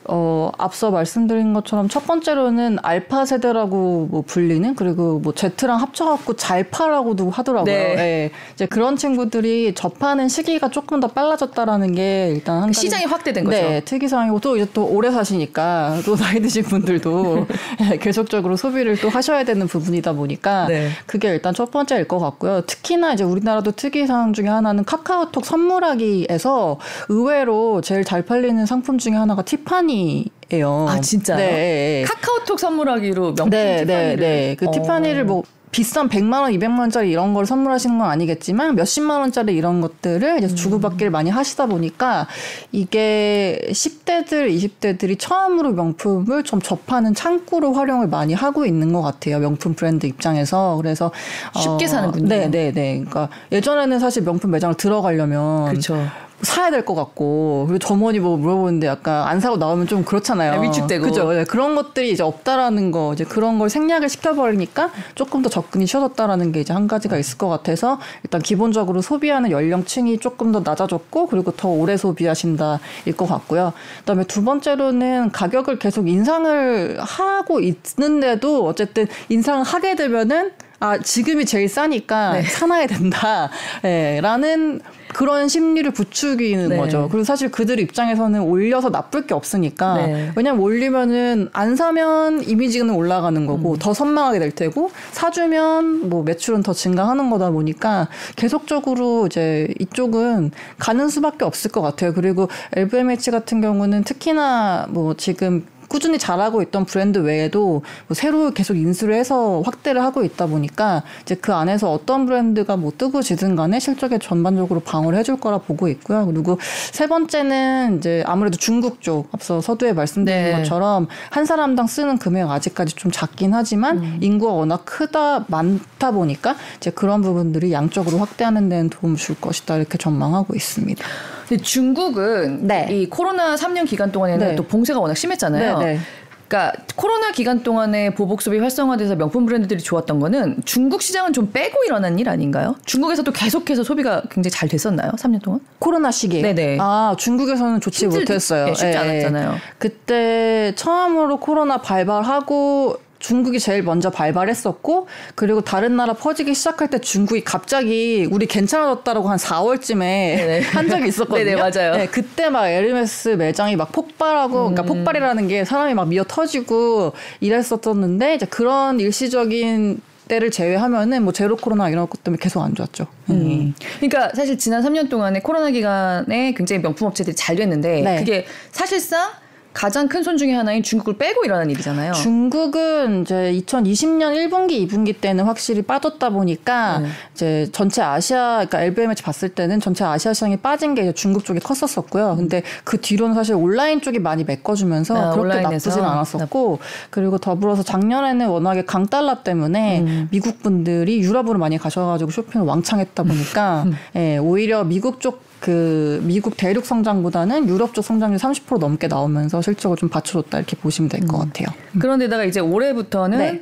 [0.07, 7.31] 어, 앞서 말씀드린 것처럼 첫 번째로는 알파 세대라고 뭐 불리는 그리고 뭐 Z랑 합쳐갖고 잘파라고도
[7.31, 7.73] 하더라고요.
[7.73, 7.95] 네.
[7.95, 8.31] 네.
[8.53, 13.57] 이제 그런 친구들이 접하는 시기가 조금 더 빨라졌다라는 게 일단 한 시장이 확대된 거죠.
[13.57, 17.47] 네, 특이사항이고 또 이제 또 오래 사시니까 또 나이 드신 분들도
[17.91, 20.91] 예, 계속적으로 소비를 또 하셔야 되는 부분이다 보니까 네.
[21.07, 22.63] 그게 일단 첫 번째일 것 같고요.
[22.67, 29.43] 특히나 이제 우리나라도 특이사항 중에 하나는 카카오톡 선물하기에서 의외로 제일 잘 팔리는 상품 중에 하나가
[29.43, 30.87] 티파니 티파니예요.
[30.89, 31.37] 아 진짜요?
[31.37, 32.05] 네.
[32.07, 34.17] 카카오톡 선물하기로 명품 네, 티파니를.
[34.17, 34.57] 네, 네.
[34.59, 34.71] 그 어.
[34.71, 39.81] 티파니를 뭐 비싼 100만 원, 200만 원짜리 이런 걸 선물하시는 건 아니겠지만 몇십만 원짜리 이런
[39.81, 40.55] 것들을 이제 음.
[40.55, 42.29] 주고받기를 많이 하시다 보니까
[42.71, 49.41] 이게 10대들, 20대들이 처음으로 명품을 좀 접하는 창구로 활용을 많이 하고 있는 것 같아요.
[49.41, 50.77] 명품 브랜드 입장에서.
[50.77, 51.11] 그래서
[51.57, 52.29] 쉽게 어, 사는 분들.
[52.29, 52.99] 네, 네, 네.
[52.99, 55.97] 그러니까 예전에는 사실 명품 매장을 들어가려면 그렇죠.
[56.45, 60.61] 사야 될 것 같고 그리고 점원이 뭐 물어보는데 약간 안 사고 나오면 좀 그렇잖아요.
[60.61, 61.33] 네, 위축되고 그죠.
[61.33, 66.53] 네, 그런 것들이 이제 없다라는 거 이제 그런 걸 생략을 시켜버리니까 조금 더 접근이 쉬워졌다라는
[66.53, 71.53] 게 이제 한 가지가 있을 것 같아서 일단 기본적으로 소비하는 연령층이 조금 더 낮아졌고 그리고
[71.53, 73.73] 더 오래 소비하신다일 것 같고요.
[74.01, 81.69] 그다음에 두 번째로는 가격을 계속 인상을 하고 있는데도 어쨌든 인상을 하게 되면은 아 지금이 제일
[81.69, 82.43] 싸니까 네.
[82.43, 83.51] 사놔야 된다.
[83.83, 84.81] 네, 라는
[85.15, 86.77] 그런 심리를 부추기는 네.
[86.77, 87.09] 거죠.
[87.11, 90.33] 그리고 사실 그들 입장에서는 올려서 나쁠 게 없으니까 네.
[90.35, 93.79] 왜냐면 올리면은 안 사면 이미지는 올라가는 거고 음.
[93.79, 101.09] 더 선망하게 될 테고 사주면 뭐 매출은 더 증가하는 거다 보니까 계속적으로 이제 이쪽은 가는
[101.09, 102.13] 수밖에 없을 것 같아요.
[102.13, 108.77] 그리고 LVMH 같은 경우는 특히나 뭐 지금 꾸준히 잘하고 있던 브랜드 외에도 뭐 새로 계속
[108.77, 113.79] 인수를 해서 확대를 하고 있다 보니까 이제 그 안에서 어떤 브랜드가 뭐 뜨고 지든 간에
[113.79, 116.27] 실적에 전반적으로 방어를 해줄 거라 보고 있고요.
[116.27, 116.59] 그리고
[116.91, 120.53] 세 번째는 이제 아무래도 중국 쪽 앞서 서두에 말씀드린 네.
[120.57, 124.19] 것처럼 한 사람당 쓰는 금액 아직까지 좀 작긴 하지만 음.
[124.21, 129.97] 인구가 워낙 크다 많다 보니까 이제 그런 부분들이 양적으로 확대하는 데는 도움을 줄 것이다 이렇게
[129.97, 131.05] 전망하고 있습니다.
[131.49, 132.89] 근데 중국은 네.
[132.91, 134.57] 이 코로나 3년 기간 동안에는 네.
[134.57, 135.79] 또 봉쇄가 워낙 심했잖아요.
[135.85, 136.01] 네, 네.
[136.47, 141.85] 그러니까 코로나 기간 동안에 보복 소비 활성화돼서 명품 브랜드들이 좋았던 거는 중국 시장은 좀 빼고
[141.85, 142.77] 일어난 일 아닌가요?
[142.85, 145.13] 중국에서도 계속해서 소비가 굉장히 잘 됐었나요?
[145.13, 145.61] 3년 동안?
[145.79, 146.43] 코로나 시기에.
[146.43, 146.79] 네네.
[146.81, 148.69] 아 중국에서는 좋지 못했어요.
[148.69, 148.97] 예, 쉽지 예.
[148.97, 149.57] 않았잖아요.
[149.79, 157.43] 그때 처음으로 코로나 발발하고 중국이 제일 먼저 발발했었고 그리고 다른 나라 퍼지기 시작할 때 중국이
[157.43, 160.61] 갑자기 우리 괜찮아졌다라고 한 4월쯤에 네네.
[160.69, 161.45] 한 적이 있었거든요.
[161.45, 161.97] 네네, 맞아요.
[161.97, 164.75] 네, 그때 막 에르메스 매장이 막 폭발하고 그러니까 음.
[164.75, 171.57] 그러니까 폭발이라는 게 사람이 막 미어 터지고 이랬었었는데 이제 그런 일시적인 때를 제외하면은 뭐 제로
[171.57, 173.07] 코로나 이런 것 때문에 계속 안 좋았죠.
[173.31, 173.35] 음.
[173.35, 173.75] 음.
[174.01, 178.19] 그러니까 사실 지난 3년 동안에 코로나 기간에 굉장히 명품 업체들이 잘 됐는데 네.
[178.19, 179.31] 그게 사실상
[179.75, 182.13] 가장 큰 손 중에 하나인 중국을 빼고 일어난 일이잖아요.
[182.13, 187.09] 중국은 이제 2020년 1분기, 2분기 때는 확실히 빠졌다 보니까 네.
[187.35, 192.37] 이제 전체 아시아, 그러니까 LVMH 봤을 때는 전체 아시아 시장이 빠진 게 중국 쪽이 컸었었고요.
[192.37, 196.79] 근데 그 뒤로는 사실 온라인 쪽이 많이 메꿔주면서 아, 그렇게 나쁘진 않았었고
[197.11, 200.29] 그리고 더불어서 작년에는 워낙에 강달러 때문에 음.
[200.31, 203.97] 미국 분들이 유럽으로 많이 가셔가지고 쇼핑을 왕창 했다 보니까 음.
[204.17, 209.97] 예, 오히려 미국 쪽 그 미국 대륙 성장보다는 유럽 쪽 성장률 30% 넘게 나오면서 실적을
[209.97, 211.39] 좀 받쳐줬다 이렇게 보시면 될것 음.
[211.39, 211.69] 같아요.
[211.99, 213.61] 그런데다가 이제 올해부터는 네.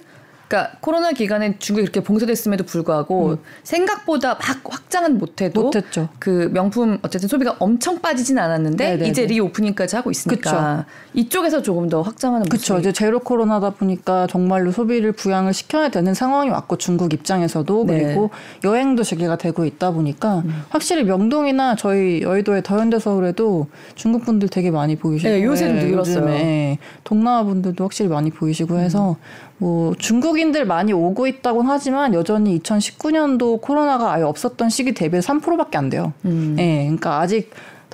[0.53, 3.37] 그러니까 코로나 기간에 중국이 이렇게 봉쇄됐음에도 불구하고 음.
[3.63, 6.11] 생각보다 막 확장은 못해도 못했죠.
[6.19, 9.09] 그 명품 어쨌든 소비가 엄청 빠지진 않았는데 네네네.
[9.09, 10.85] 이제 리오프닝까지 하고 있으니까 그쵸.
[11.15, 12.79] 이쪽에서 조금 더 확장하는 그렇죠.
[12.79, 18.03] 이제 제로 코로나다 보니까 정말로 소비를 부양을 시켜야 되는 상황이 왔고 중국 입장에서도 네.
[18.03, 18.29] 그리고
[18.63, 20.65] 여행도 재개가 되고 있다 보니까 음.
[20.69, 26.27] 확실히 명동이나 저희 여의도의 더현대 서울에도 중국 분들 되게 많이 보이시고 네, 요새는 늘었어요.
[26.27, 29.52] 네, 동남아 분들도 확실히 많이 보이시고 해서 음.
[29.63, 35.89] 뭐 중국인들 많이 오고 있다곤 하지만 여전히 2019년도 코로나가 아예 없었던 시기 대비해서 3%밖에 안
[35.89, 36.13] 돼요.
[36.25, 36.57] 음.
[36.59, 37.53] 예, 그러니까 아직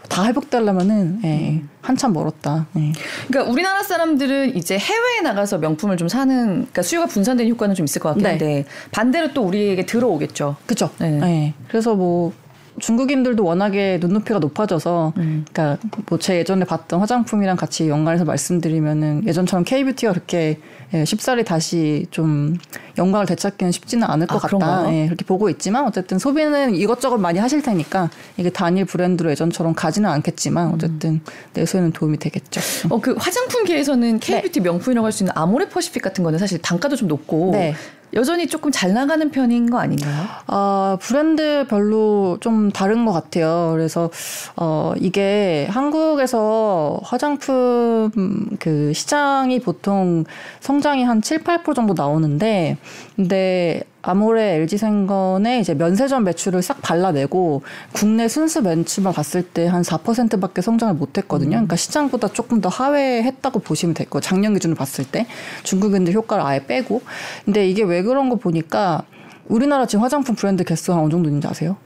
[0.08, 1.68] 다 회복되려면은 예, 음.
[1.82, 2.66] 한참 멀었다.
[2.78, 2.92] 예.
[3.26, 8.00] 그러니까 우리나라 사람들은 이제 해외에 나가서 명품을 좀 사는 그러니까 수요가 분산된 효과는 좀 있을
[8.00, 8.30] 것 같긴 네.
[8.30, 10.56] 한데 반대로 또 우리에게 들어오겠죠.
[10.64, 10.88] 그죠.
[10.98, 11.20] 네.
[11.22, 11.54] 예.
[11.68, 12.32] 그래서 뭐
[12.78, 15.44] 중국인들도 워낙에 눈높이가 높아져서 음.
[15.52, 20.58] 그러니까 뭐 제 예전에 봤던 화장품이랑 같이 연관해서 말씀드리면은 예전처럼 K뷰티가 그렇게
[20.94, 22.56] 예, 쉽사리 다시 좀
[22.96, 24.92] 영광을 되찾기는 쉽지는 않을 것 아, 같다.
[24.94, 30.08] 예, 그렇게 보고 있지만 어쨌든 소비는 이것저것 많이 하실 테니까 이게 단일 브랜드로 예전처럼 가지는
[30.10, 31.20] 않겠지만 어쨌든 음.
[31.52, 32.60] 내수에는 도움이 되겠죠.
[32.90, 34.64] 어, 그 화장품계에서는 K뷰티 네.
[34.64, 37.74] 명품이라고 할 수 있는 아모레 퍼시픽 같은 거는 사실 단가도 좀 높고 네.
[38.14, 40.26] 여전히 조금 잘 나가는 편인 거 아닌가요?
[40.46, 43.70] 어, 브랜드별로 좀 다른 것 같아요.
[43.74, 44.10] 그래서
[44.56, 50.24] 어, 이게 한국에서 화장품 그 시장이 보통
[50.60, 52.78] 성장이 한 7, 8% 정도 나오는데
[53.16, 60.62] 근데 아모레 LG생건의 이제 면세점 매출을 싹 발라내고 국내 순수 매출만 봤을 때 한 4%밖에
[60.62, 61.48] 성장을 못했거든요.
[61.48, 61.50] 음.
[61.50, 64.20] 그러니까 시장보다 조금 더 하회했다고 보시면 될 거예요.
[64.20, 65.26] 작년 기준으로 봤을 때
[65.62, 67.02] 중국인들 효과를 아예 빼고.
[67.44, 69.02] 근데 이게 왜 그런 거 보니까
[69.46, 71.76] 우리나라 지금 화장품 브랜드 개수 가 어느 정도 있는지 아세요?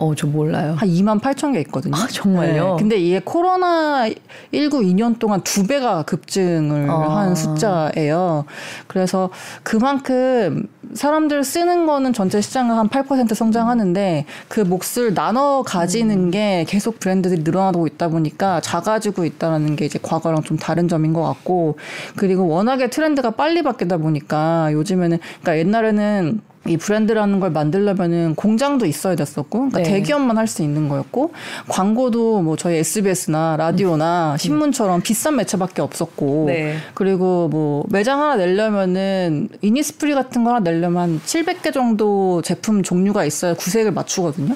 [0.00, 0.74] 어, 저 몰라요.
[0.78, 1.94] 한 2만 8천 개 있거든요.
[1.94, 2.76] 아, 정말요?
[2.76, 2.76] 네.
[2.78, 4.08] 근데 이게 코로나
[4.52, 7.18] 19 2년 동안 두 배가 급증을 아.
[7.18, 8.46] 한 숫자예요.
[8.86, 9.28] 그래서
[9.62, 16.30] 그만큼 사람들 쓰는 거는 전체 시장은 한 8% 성장하는데 그 몫을 나눠 가지는 음.
[16.30, 21.22] 게 계속 브랜드들이 늘어나고 있다 보니까 작아지고 있다라는 게 이제 과거랑 좀 다른 점인 것
[21.22, 21.76] 같고
[22.16, 29.16] 그리고 워낙에 트렌드가 빨리 바뀌다 보니까 요즘에는 그러니까 옛날에는 이 브랜드라는 걸 만들려면은 공장도 있어야
[29.16, 29.84] 됐었고, 그러니까 네.
[29.84, 31.32] 대기업만 할 수 있는 거였고,
[31.68, 34.36] 광고도 뭐 저희 SBS나 라디오나 음.
[34.36, 36.76] 신문처럼 비싼 매체밖에 없었고, 네.
[36.94, 43.54] 그리고 뭐 매장 하나 내려면은 이니스프리 같은 거 하나 내려면 700개 정도 제품 종류가 있어야
[43.54, 44.54] 구색을 맞추거든요.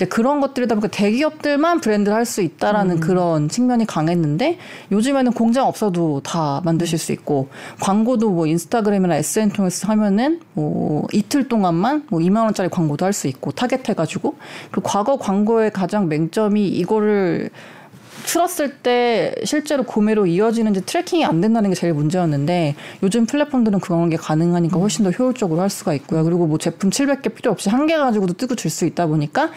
[0.00, 3.00] 이제 그런 것들이다 보니까 대기업들만 브랜드를 할 수 있다라는 음.
[3.00, 4.56] 그런 측면이 강했는데
[4.92, 7.48] 요즘에는 공장 없어도 다 만드실 수 있고
[7.80, 13.26] 광고도 뭐 인스타그램이나 SN 통해서 하면은 뭐 이틀 동안만 뭐 2만 원짜리 광고도 할 수
[13.26, 14.36] 있고 타겟해 가지고
[14.70, 17.50] 그 과거 광고의 가장 맹점이 이거를
[18.26, 24.16] 틀었을 때 실제로 구매로 이어지는지 트래킹이 안 된다는 게 제일 문제였는데 요즘 플랫폼들은 그런 게
[24.16, 26.22] 가능하니까 훨씬 더 효율적으로 할 수가 있고요.
[26.22, 29.50] 그리고 뭐 제품 700개 필요 없이 한 개 가지고도 뜨고 줄 수 있다 보니까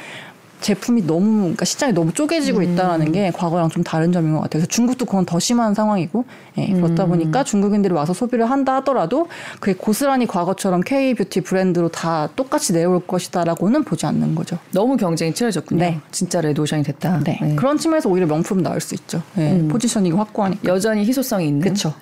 [0.63, 2.63] 제품이 너무 그러니까 시장이 너무 쪼개지고 음.
[2.63, 4.61] 있다라는 게 과거랑 좀 다른 점인 것 같아요.
[4.61, 6.25] 그래서 중국도 그건 더 심한 상황이고
[6.57, 7.09] 예, 그렇다 음.
[7.09, 9.27] 보니까 중국인들이 와서 소비를 한다 하더라도
[9.59, 14.57] 그게 고스란히 과거처럼 K 뷰티 브랜드로 다 똑같이 내올 것이다라고는 보지 않는 거죠.
[14.71, 15.79] 너무 경쟁이 치열해졌군요.
[15.79, 15.99] 네.
[16.11, 17.19] 진짜 레드오션이 됐다.
[17.23, 17.37] 네.
[17.41, 17.55] 네.
[17.55, 19.21] 그런 측면에서 오히려 명품 나올 수 있죠.
[19.37, 19.67] 예, 음.
[19.67, 21.61] positioning이 확고하니까 여전히 희소성이 있는.
[21.61, 21.93] 그렇죠.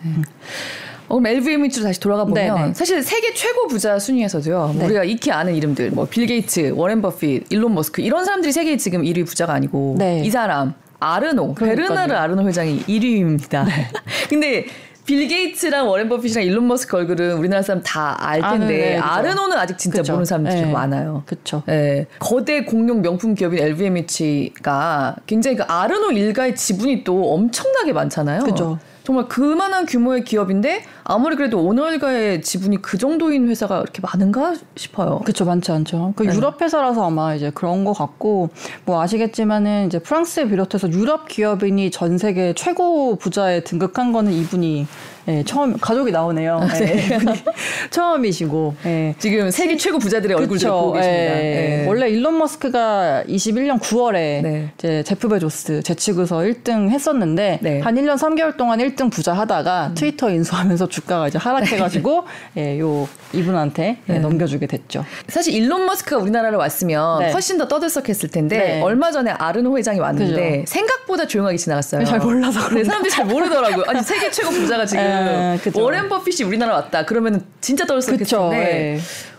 [1.12, 2.74] 어, 그럼 LVMH로 다시 돌아가 보면 네네.
[2.74, 4.76] 사실 세계 최고 부자 순위에서도요.
[4.80, 4.86] 네.
[4.86, 9.02] 우리가 익히 아는 이름들 뭐 빌 게이츠, 워렌 버핏, 일론 머스크 이런 사람들이 세계에 지금
[9.02, 10.22] 1위 부자가 아니고 네.
[10.24, 11.88] 이 사람 아르노 그러니까요.
[11.88, 13.66] 베르나르 아르노 회장이 1위입니다.
[13.66, 13.88] 네.
[14.30, 14.66] 근데
[15.06, 19.58] 빌 게이츠랑 워렌 버핏이랑 일론 머스크 얼굴은 우리나라 사람 다 알 텐데 아, 네, 아르노는
[19.58, 20.14] 아직 진짜 그쵸.
[20.14, 20.72] 모르는 사람들이 네.
[20.72, 21.24] 많아요.
[21.26, 21.64] 그렇죠.
[21.66, 22.06] 네.
[22.20, 28.44] 거대 공룡 명품 기업인 LVMH가 굉장히 그 아르노 일가의 지분이 또 엄청나게 많잖아요.
[28.44, 28.80] 그죠.
[29.04, 35.20] 정말 그만한 규모의 기업인데 아무리 그래도 오너일가의 지분이 그 정도인 회사가 이렇게 많은가 싶어요.
[35.20, 36.14] 그렇죠, 많지 않죠.
[36.16, 36.36] 그 네.
[36.36, 38.50] 유럽 회사라서 아마 이제 그런 것 같고
[38.86, 44.88] 뭐 아시겠지만은 이제 프랑스에 비롯해서 유럽 기업인이 전 세계 최고 부자에 등극한 거는 이분이
[45.28, 46.60] 예, 처음 가족이 나오네요.
[46.62, 47.10] 아, 네.
[47.12, 47.20] 예,
[47.90, 49.16] 처음이시고 예.
[49.20, 51.38] 지금 세계 최고 부자들의 얼굴을 보고 계십니다.
[51.38, 51.82] 예.
[51.84, 51.86] 예.
[51.88, 54.70] 원래 일론 머스크가 21년 9월에 네.
[54.78, 57.80] 이제 제프 베조스 제치고서 1등 했었는데 네.
[57.82, 59.96] 한 1년 3개월 동안 1등 부자 하다가 음.
[59.96, 62.24] 트위터 인수하면서 주가가 이제 하락해가지고
[62.58, 64.20] 예, 요 이분한테 예, 네.
[64.20, 65.06] 넘겨주게 됐죠.
[65.28, 67.32] 사실 일론 머스크가 우리나라를 왔으면 네.
[67.32, 68.82] 훨씬 더 떠들썩했을 텐데 네.
[68.82, 70.72] 얼마 전에 아르노 회장이 왔는데 그죠.
[70.72, 72.06] 생각보다 조용하게 지나갔어요.
[72.06, 73.86] 잘 몰라서 그런 사람들이 잘 모르더라고요.
[73.88, 77.06] 아니 세계 최고 부자가 지금 네, 워렌 버핏이 우리나라 왔다.
[77.06, 78.26] 그러면 진짜 떨었을 텐데.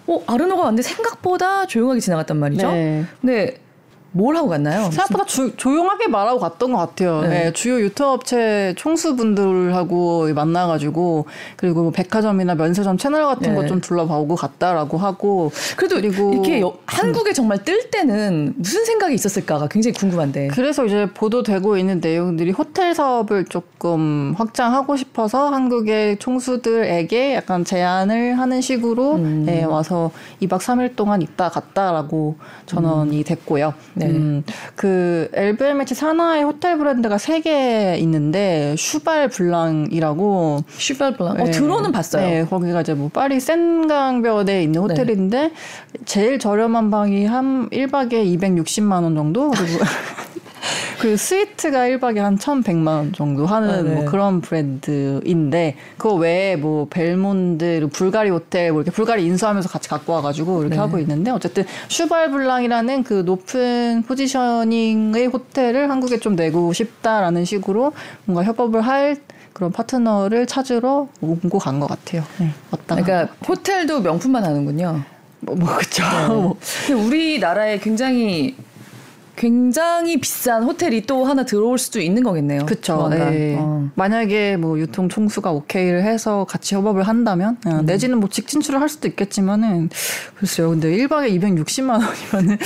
[0.07, 2.71] 어, 아르노가 왔는데 생각보다 조용하게 지나갔단 말이죠.
[2.73, 3.05] 네.
[3.21, 3.57] 근데
[4.13, 4.85] 뭘 하고 갔나요?
[4.91, 7.23] 생각보다 주, 조용하게 말하고 갔던 것 같아요.
[7.23, 7.29] 네.
[7.29, 13.55] 네, 주요 유통업체 총수분들하고 만나가지고 그리고 뭐 백화점이나 면세점 채널 같은 네.
[13.55, 19.69] 거좀 둘러보고 갔다라고 하고 그래도 그리고 이렇게 여, 한국에 정말 뜰 때는 무슨 생각이 있었을까가
[19.69, 20.49] 굉장히 궁금한데.
[20.49, 28.61] 그래서 이제 보도되고 있는 내용들이 호텔 사업을 조금 확장하고 싶어서 한국의 총수들에게 약간 제안을 하는
[28.61, 29.45] 식으로 음.
[29.47, 30.11] 네, 와서
[30.43, 33.25] 2박 3일 동안 있다 갔다라고 전원이 음.
[33.25, 33.73] 됐고요.
[34.05, 34.11] 네.
[34.11, 34.45] 음,
[34.77, 41.41] 그 LVMH 산하의 호텔 브랜드가 세 개 있는데 슈발 블랑이라고 슈발 블랑.
[41.41, 41.51] 어, 네.
[41.51, 42.27] 들어는 봤어요.
[42.27, 44.79] 네, 거기가 이제 뭐 파리 센강변에 있는 네.
[44.79, 45.53] 호텔인데 네.
[46.05, 49.51] 제일 저렴한 방이 한 1박에 260만 원 정도.
[49.51, 49.79] 그리고
[51.01, 53.95] 그 스위트가 1박에 한 1,100만 원 정도 하는 아, 네.
[53.95, 60.13] 뭐 그런 브랜드인데 그거 외에 뭐 벨몬드, 불가리 호텔 뭐 이렇게 불가리 인수하면서 같이 갖고
[60.13, 60.81] 와가지고 이렇게 네.
[60.81, 67.93] 하고 있는데 어쨌든 슈발블랑이라는 그 높은 포지셔닝의 호텔을 한국에 좀 내고 싶다라는 식으로
[68.25, 69.17] 뭔가 협업을 할
[69.53, 72.23] 그런 파트너를 찾으러 오고 간 것 같아요.
[72.39, 72.51] 네,
[72.87, 75.03] 그러니까 호텔도 명품만 하는군요.
[75.41, 76.05] 뭐, 뭐 그렇죠.
[76.87, 76.93] 네.
[76.95, 78.55] 우리나라에 굉장히
[79.37, 82.67] 굉장히 비싼 호텔이 또 하나 들어올 수도 있는 거겠네요.
[82.67, 83.09] 그렇죠.
[83.09, 83.57] 네.
[83.59, 83.89] 어.
[83.95, 87.87] 만약에 뭐 유통 총수가 오케이를 해서 같이 협업을 한다면 어, 음.
[87.87, 89.91] 내지는 뭐 직진출을 할 수도 있겠지만은
[90.37, 90.71] 글쎄요.
[90.71, 92.59] 근데 1박에 260만 원이면은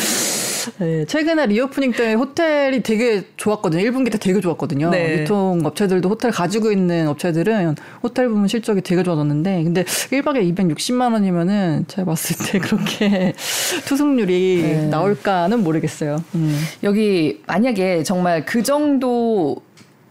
[0.79, 3.83] 네, 최근에 reopening 때 호텔이 되게 좋았거든요.
[3.85, 4.91] 1분기 때 되게 좋았거든요.
[4.91, 5.21] 네.
[5.21, 11.85] 유통 업체들도 호텔 가지고 있는 업체들은 호텔 부문 실적이 되게 좋아졌는데 근데 1박에 260만 원이면은
[11.89, 13.33] 제가 봤을 때 그렇게
[13.87, 14.87] 투숙률이 네.
[14.89, 16.23] 나올까는 모르겠어요.
[16.35, 16.59] 음.
[16.83, 19.63] 여기 만약에 정말 그 정도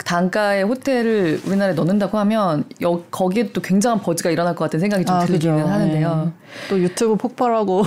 [0.06, 5.16] 단가의 호텔을 우리나라에 넣는다고 하면 여, 거기에 또 굉장한 버즈가 일어날 것 같은 생각이 좀
[5.16, 5.68] 아, 들기는 그죠.
[5.68, 6.26] 하는데요.
[6.26, 6.32] 네.
[6.70, 7.84] 또 유튜브 폭발하고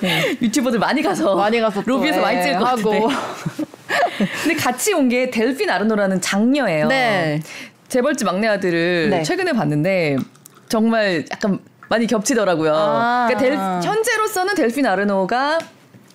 [0.00, 0.36] 네.
[0.40, 3.00] 유튜버들 많이 가서 많이 가서 로비에서 많이 찍을 것 같은데.
[4.42, 6.88] 근데 같이 온 게 델핀 아르노라는 장녀예요.
[6.88, 7.40] 네.
[7.88, 9.22] 재벌집 막내 아들을 네.
[9.22, 10.16] 최근에 봤는데
[10.68, 12.72] 정말 약간 많이 겹치더라고요.
[12.74, 13.38] 아~ 그러니까
[13.82, 15.58] 델, 현재로서는 델핀 아르노가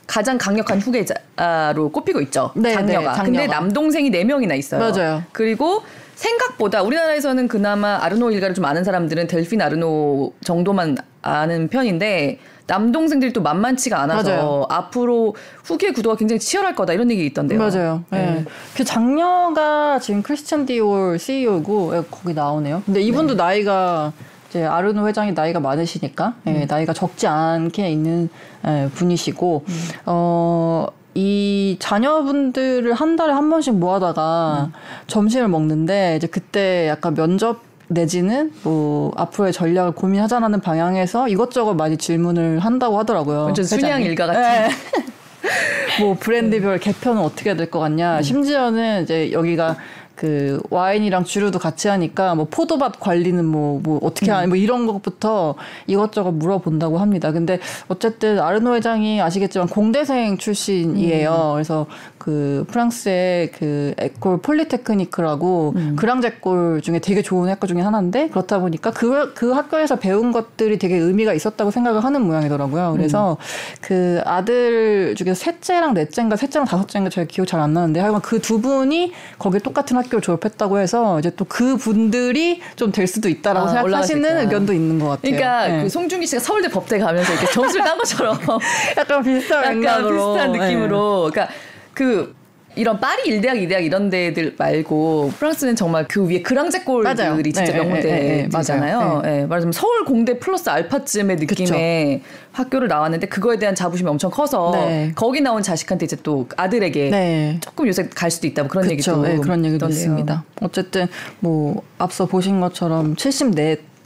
[0.07, 2.51] 가장 강력한 후계자로 꼽히고 있죠.
[2.55, 3.11] 네, 장녀가.
[3.11, 3.23] 네, 장녀가.
[3.23, 4.79] 근데 남동생이 4명이나 있어요.
[4.79, 5.23] 맞아요.
[5.33, 5.83] 그리고
[6.15, 13.41] 생각보다 우리나라에서는 그나마 아르노 일가를 좀 아는 사람들은 델핀 아르노 정도만 아는 편인데 남동생들이 또
[13.41, 14.65] 만만치가 않아서 맞아요.
[14.69, 17.57] 앞으로 후계 구도가 굉장히 치열할 거다 이런 얘기 있던데요.
[17.57, 18.03] 맞아요.
[18.11, 18.25] 네.
[18.25, 18.45] 네.
[18.75, 22.83] 그 장녀가 지금 크리스찬 디올 CEO고 예, 거기 나오네요.
[22.85, 23.43] 근데 이분도 네.
[23.43, 24.11] 나이가
[24.49, 26.61] 이제 아르노 회장이 나이가 많으시니까 예, 음.
[26.61, 28.29] 예, 나이가 적지 않게 있는
[28.67, 29.89] 예, 분이시고 음.
[30.05, 30.87] 어.
[31.19, 34.73] 이 자녀분들을 한 달에 한 번씩 모아다가 음.
[35.07, 42.59] 점심을 먹는데 이제 그때 약간 면접 내지는 뭐 앞으로의 전략을 고민하자라는 방향에서 이것저것 많이 질문을
[42.59, 43.45] 한다고 하더라고요.
[43.45, 44.41] 완전 순양 일가 같은.
[44.41, 44.69] 네.
[46.01, 48.17] 뭐 브랜드별 개편은 어떻게 될 것 같냐.
[48.17, 48.21] 음.
[48.23, 49.77] 심지어는 이제 여기가
[50.17, 55.55] 그 와인이랑 주류도 같이 하니까 뭐 포도밭 관리는 뭐, 뭐 어떻게 하냐 뭐 이런 것부터
[55.85, 57.31] 이것저것 물어본다고 합니다.
[57.31, 61.29] 근데 어쨌든 아르노 회장이 아시겠지만 공대생 출신이에요.
[61.29, 61.53] 음.
[61.53, 61.85] 그래서
[62.17, 65.95] 그 프랑스의 그 에콜 폴리테크니크라고 음.
[65.95, 70.79] grandes écoles 중에 되게 좋은 학교 중에 하나인데 그렇다 보니까 그, 그 학교에서 배운 것들이
[70.79, 72.93] 되게 의미가 있었다고 생각을 하는 모양이더라고요.
[72.97, 73.81] 그래서 음.
[73.81, 78.61] 그 아들 중에 셋째랑 넷째인가 셋째랑 다섯째인가 제가 기억 잘 안 나는데 하여간 그 두
[78.61, 83.67] 분이 거기 똑같은 학교 를 졸업했다고 해서 이제 또 그 분들이 좀 될 수도 있다라고
[83.67, 85.21] 아, 생각하시는 의견도 있는 것 같아요.
[85.21, 85.83] 그러니까 네.
[85.83, 88.37] 그 송중기 씨가 서울대 법대 가면서 이렇게 점수를 딴 것처럼
[88.97, 91.31] 약간 비슷한 약간 비슷한 느낌으로 네.
[91.31, 91.53] 그러니까
[91.93, 92.35] 그
[92.77, 99.21] 이런 파리 1대학, 2대학 이런 데들 말고 프랑스는 정말 그 위에 그랑제골들이 진짜 네, 명문대잖아요.
[99.21, 102.29] 네, 네, 네, 말하자면 서울 공대 플러스 알파쯤의 느낌의 그쵸.
[102.51, 105.11] 학교를 나왔는데 그거에 대한 자부심이 엄청 커서 네.
[105.15, 107.57] 거기 나온 자식한테 이제 또 아들에게 네.
[107.61, 108.93] 조금 요새 갈 수도 있다 뭐 그런 그쵸.
[108.93, 110.43] 얘기도 네, 그런 얘기도 있습니다.
[110.61, 111.07] 어쨌든
[111.39, 113.51] 뭐 앞서 보신 것처럼 74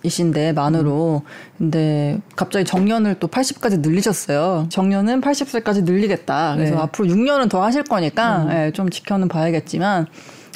[0.03, 1.21] 이신데 만으로
[1.57, 4.67] 근데 갑자기 정년을 또 80까지 늘리셨어요.
[4.69, 6.55] 정년은 80세까지 늘리겠다.
[6.55, 6.81] 그래서 네.
[6.81, 8.51] 앞으로 6년은 더 하실 거니까 음.
[8.51, 10.07] 예, 좀 지켜는 봐야겠지만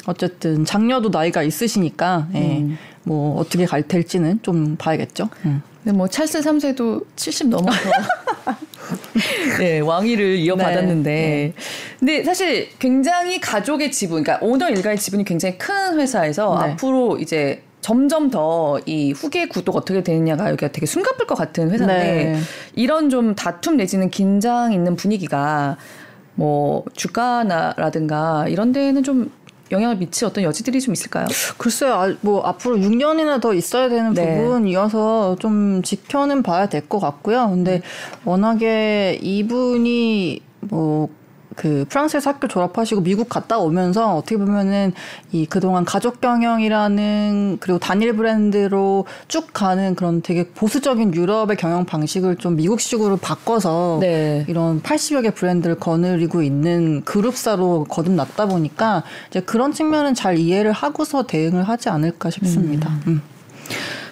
[0.06, 2.78] 어쨌든 장녀도 나이가 있으시니까 예, 음.
[3.04, 5.28] 뭐 어떻게 갈 될지는 좀 봐야겠죠.
[5.44, 5.62] 음.
[5.82, 7.78] 근데 뭐 찰스 3세도 70 넘어서
[9.58, 11.10] 네, 왕위를 이어받았는데.
[11.10, 11.52] 네, 네.
[11.98, 16.72] 근데 사실 굉장히 가족의 지분, 그러니까 오너 일가의 지분이 굉장히 큰 회사에서 네.
[16.72, 22.32] 앞으로 이제 점점 더 이 후계 구도가 어떻게 되느냐가 여기가 되게 숨가쁠 것 같은 회사인데
[22.32, 22.38] 네.
[22.74, 25.76] 이런 좀 다툼 내지는 긴장 있는 분위기가
[26.34, 29.30] 뭐 주가라든가 이런 데는 좀
[29.70, 31.26] 영향을 미칠 어떤 여지들이 좀 있을까요?
[31.58, 34.36] 글쎄요, 아, 뭐 앞으로 6년이나 더 있어야 되는 네.
[34.42, 37.48] 부분이어서 좀 지켜는 봐야 될 것 같고요.
[37.50, 37.82] 근데
[38.24, 41.08] 워낙에 이분이 뭐
[41.56, 44.92] 그 프랑스에서 학교 졸업하시고 미국 갔다 오면서 어떻게 보면은
[45.32, 52.36] 이 그동안 가족 경영이라는 그리고 단일 브랜드로 쭉 가는 그런 되게 보수적인 유럽의 경영 방식을
[52.36, 54.44] 좀 미국식으로 바꿔서 네.
[54.48, 61.26] 이런 80여 개 브랜드를 거느리고 있는 그룹사로 거듭났다 보니까 이제 그런 측면은 잘 이해를 하고서
[61.26, 62.90] 대응을 하지 않을까 싶습니다.
[62.90, 63.02] 음.
[63.06, 63.22] 음.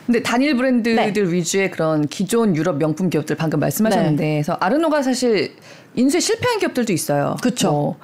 [0.06, 1.32] 근데 단일 브랜드들 네.
[1.32, 4.34] 위주의 그런 기존 유럽 명품 기업들 방금 말씀하셨는데 네.
[4.36, 5.52] 그래서 아르노가 사실
[5.94, 7.36] 인수에 실패한 기업들도 있어요.
[7.40, 7.70] 그렇죠.
[7.70, 7.96] 뭐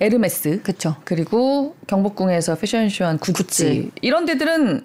[0.00, 0.96] 에르메스, 그렇죠.
[1.04, 3.32] 그리고 경복궁에서 패션쇼한 구찌.
[3.42, 4.82] 구찌 이런 데들은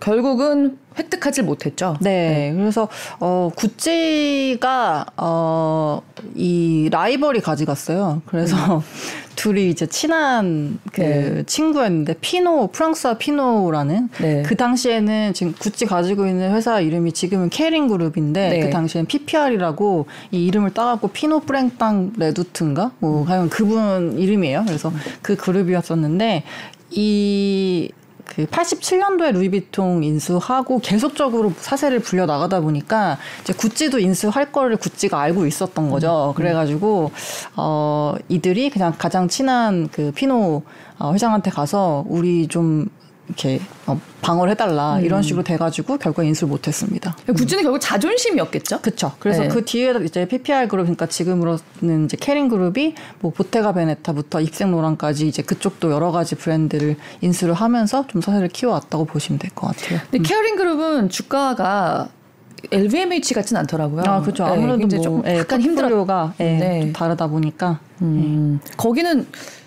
[0.00, 1.96] 결국은 획득하지 못했죠.
[2.00, 2.50] 네.
[2.50, 2.54] 네.
[2.54, 2.88] 그래서
[3.20, 8.22] 어 구찌가 어이 라이벌이 가져갔어요.
[8.26, 8.80] 그래서 음.
[9.36, 11.42] 둘이 이제 친한 그 네.
[11.44, 14.42] 친구였는데 피노 프랑수아 피노라는 네.
[14.42, 18.60] 그 당시에는 지금 구찌 가지고 있는 회사 이름이 지금은 케링 그룹인데 네.
[18.60, 24.64] 그 당시에는 PPR이라고 이 이름을 따갖고 피노 프랭땅 레두트인가 뭐 하여간 그분 이름이에요.
[24.66, 26.44] 그래서 그 그룹이었었는데
[26.90, 27.90] 이
[28.34, 35.46] 그 87년도에 루이비통 인수하고 계속적으로 사세를 불려 나가다 보니까 이제 구찌도 인수할 거를 구찌가 알고
[35.46, 36.30] 있었던 거죠.
[36.30, 36.34] 음.
[36.34, 37.10] 그래가지고
[37.56, 40.62] 어 이들이 그냥 가장 친한 그 피노
[40.98, 42.88] 어, 회장한테 가서 우리 좀
[43.30, 45.04] 이렇게 어, 방어를 해달라 음.
[45.04, 47.16] 이런 식으로 돼가지고 결국 인수를 못했습니다.
[47.26, 47.64] 구찌는 음.
[47.64, 48.80] 결국 자존심이었겠죠.
[48.80, 49.12] 그렇죠.
[49.18, 49.48] 그래서 네.
[49.48, 55.42] 그 뒤에 이제 PPR 그룹 그러니까 지금으로는 이제 케링 그룹이 뭐 보테가 베네타부터 입생로랑까지 이제
[55.42, 60.00] 그쪽도 여러 가지 브랜드를 인수를 하면서 좀 사세를 키워왔다고 보시면 될 것 같아요.
[60.10, 60.22] 근데 음.
[60.22, 62.08] 케링 그룹은 주가가
[62.72, 64.02] LVMH 같진 않더라고요.
[64.06, 64.44] 아 그렇죠.
[64.44, 66.92] 네, 아무래도 네, 좀 예, 약간 힘들어가 예, 네.
[66.92, 68.60] 다르다 보니까 음.
[68.62, 68.70] 예.
[68.76, 69.26] 거기는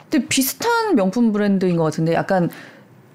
[0.10, 2.50] 근데 비슷한 명품 브랜드인 것 같은데 약간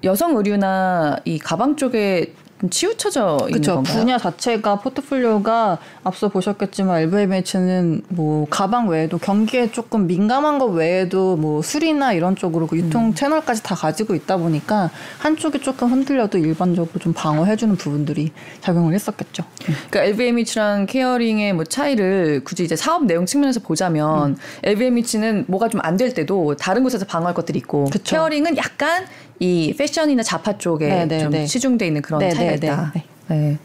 [0.03, 2.33] 여성 의류나 이 가방 쪽에
[2.69, 3.75] 치우쳐져 있는 그쵸.
[3.75, 3.95] 건가요?
[3.99, 11.61] 분야 자체가 포트폴리오가 앞서 보셨겠지만 LVMH는 뭐 가방 외에도 경기에 조금 민감한 것 외에도 뭐
[11.61, 13.13] 술이나 이런 쪽으로 그 유통 음.
[13.13, 19.45] 채널까지 다 가지고 있다 보니까 한쪽이 조금 흔들려도 일반적으로 좀 방어해주는 부분들이 작용을 했었겠죠.
[19.89, 24.37] 그러니까 LVMH랑 케어링의 뭐 차이를 굳이 이제 사업 내용 측면에서 보자면 음.
[24.63, 28.03] LVMH는 뭐가 좀 안 될 때도 다른 곳에서 방어할 것들이 있고 그쵸.
[28.03, 29.05] 케어링은 약간
[29.39, 31.45] 이 패션이나 자파 쪽에 네네, 네, 좀 네.
[31.45, 32.91] 치중돼 있는 그런 네네, 차이가 네, 있다.
[32.93, 33.03] 네.
[33.27, 33.57] 네.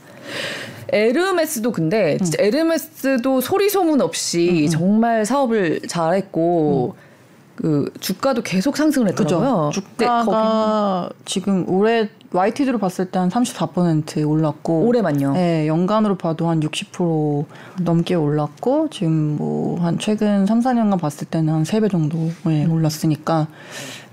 [0.90, 2.46] 에르메스도 근데 진짜 음.
[2.46, 4.68] 에르메스도 소리 소문 없이 음, 음.
[4.68, 7.04] 정말 사업을 잘했고 음.
[7.56, 9.70] 그 주가도 계속 상승을 했더라고요.
[9.72, 9.80] 그죠.
[9.80, 15.34] 주가가 지금 올해 YTD로 봤을 때 한 34% 올랐고 올해만요.
[15.34, 17.44] 네, 연간으로 봐도 한 60%
[17.82, 23.46] 넘게 올랐고 지금 뭐 한 최근 3, 4년간 봤을 때는 한 3배 정도 네, 올랐으니까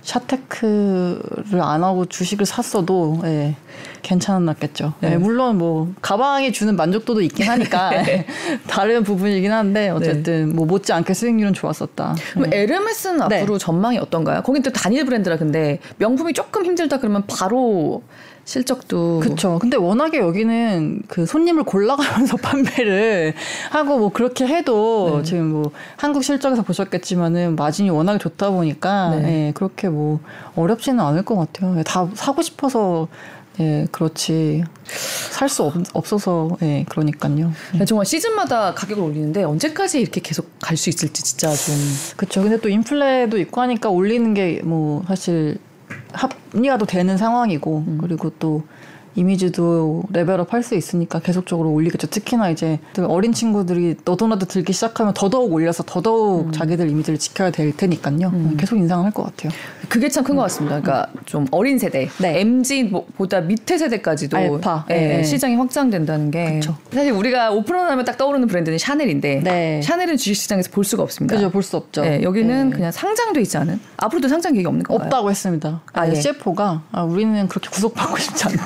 [0.03, 3.55] 샤테크를 안 하고 주식을 샀어도 예,
[4.01, 4.93] 괜찮았겠죠.
[5.03, 5.13] 예, 네.
[5.13, 8.25] 예, 물론 뭐 가방이 주는 만족도도 있긴 하니까 네.
[8.67, 10.53] 다른 부분이긴 한데 어쨌든 네.
[10.53, 12.15] 뭐 못지않게 수익률은 좋았었다.
[12.33, 12.61] 그럼 예.
[12.61, 13.39] 에르메스는 네.
[13.39, 14.41] 앞으로 전망이 어떤가요?
[14.41, 18.03] 거긴 또 단일 브랜드라 근데 명품이 조금 힘들다 그러면 바로
[18.51, 19.59] 실적도 그렇죠.
[19.59, 23.33] 근데 워낙에 여기는 그 손님을 골라가면서 판매를
[23.69, 25.23] 하고 뭐 그렇게 해도 네.
[25.23, 29.47] 지금 뭐 한국 실적에서 보셨겠지만은 마진이 워낙에 좋다 보니까 네.
[29.47, 30.19] 예, 그렇게 뭐
[30.57, 31.77] 어렵지는 않을 것 같아요.
[31.79, 33.07] 예, 다 사고 싶어서
[33.61, 34.63] 예, 그렇지.
[35.31, 37.51] 살 수 없어서, 예, 그러니까요.
[37.79, 37.85] 예.
[37.85, 41.75] 정말 시즌마다 가격을 올리는데 언제까지 이렇게 계속 갈 수 있을지 진짜 좀.
[42.17, 42.41] 그쵸.
[42.41, 45.57] 근데 또 인플레도 있고 하니까 올리는 게 뭐 사실
[46.13, 47.97] 합리화도 되는 상황이고 음.
[48.01, 48.63] 그리고 또
[49.15, 52.05] 이미지도 레벨업 할 수 있으니까 계속적으로 올리겠죠.
[52.07, 56.51] 특히나 이제 어린 친구들이 너도나도 들기 시작하면 더더욱 올려서 더더욱 음.
[56.51, 58.27] 자기들 이미지를 지켜야 될 테니까요.
[58.27, 58.55] 음.
[58.59, 59.51] 계속 인상할 것 같아요.
[59.89, 60.79] 그게 참 큰것 같습니다.
[60.79, 62.39] 그러니까 좀 어린 세대, 네.
[62.41, 64.85] MZ보다 밑에 세대까지도 알파.
[64.91, 65.23] 예, 네.
[65.23, 66.77] 시장이 확장된다는 게 그쵸.
[66.93, 69.81] 사실 우리가 오픈런하면 딱 떠오르는 브랜드는 샤넬인데 네.
[69.81, 71.35] 샤넬은 주식시장에서 볼 수가 없습니다.
[71.35, 72.01] 그죠, 볼 수 없죠.
[72.03, 72.75] 네, 여기는 네.
[72.75, 75.05] 그냥 상장돼 있지 않은 앞으로도 상장 계획이 없는 건가요?
[75.07, 75.81] 없다고 했습니다.
[75.93, 76.13] 아, 예.
[76.13, 78.63] CFO가 아, 우리는 그렇게 구속받고 싶지 않다.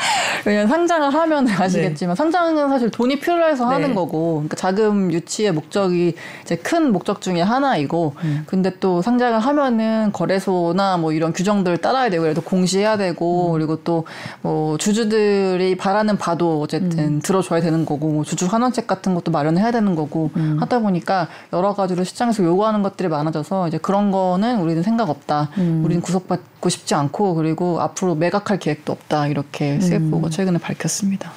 [0.46, 2.18] 왜냐면 상장을 하면 아시겠지만 네.
[2.18, 3.74] 상장은 사실 돈이 필요해서 네.
[3.74, 8.44] 하는 거고 그러니까 자금 유치의 목적이 이제 큰 목적 중에 하나이고 음.
[8.46, 13.52] 근데 또 상장을 하면은 거래소나 뭐 이런 규정들 따라야 되고 그래도 공시해야 되고 음.
[13.52, 14.04] 그리고 또
[14.42, 17.20] 뭐 주주들이 바라는 바도 어쨌든 음.
[17.20, 20.56] 들어줘야 되는 거고 뭐 주주 환원책 같은 것도 마련해야 되는 거고 음.
[20.60, 25.50] 하다 보니까 여러 가지로 시장에서 요구하는 것들이 많아져서 이제 그런 거는 우리는 생각 없다.
[25.58, 25.82] 음.
[25.84, 30.30] 우리는 구속받고 싶지 않고 그리고 앞으로 매각할 계획도 없다 이렇게 CFO가 음.
[30.30, 31.32] 최근에 밝혔습니다.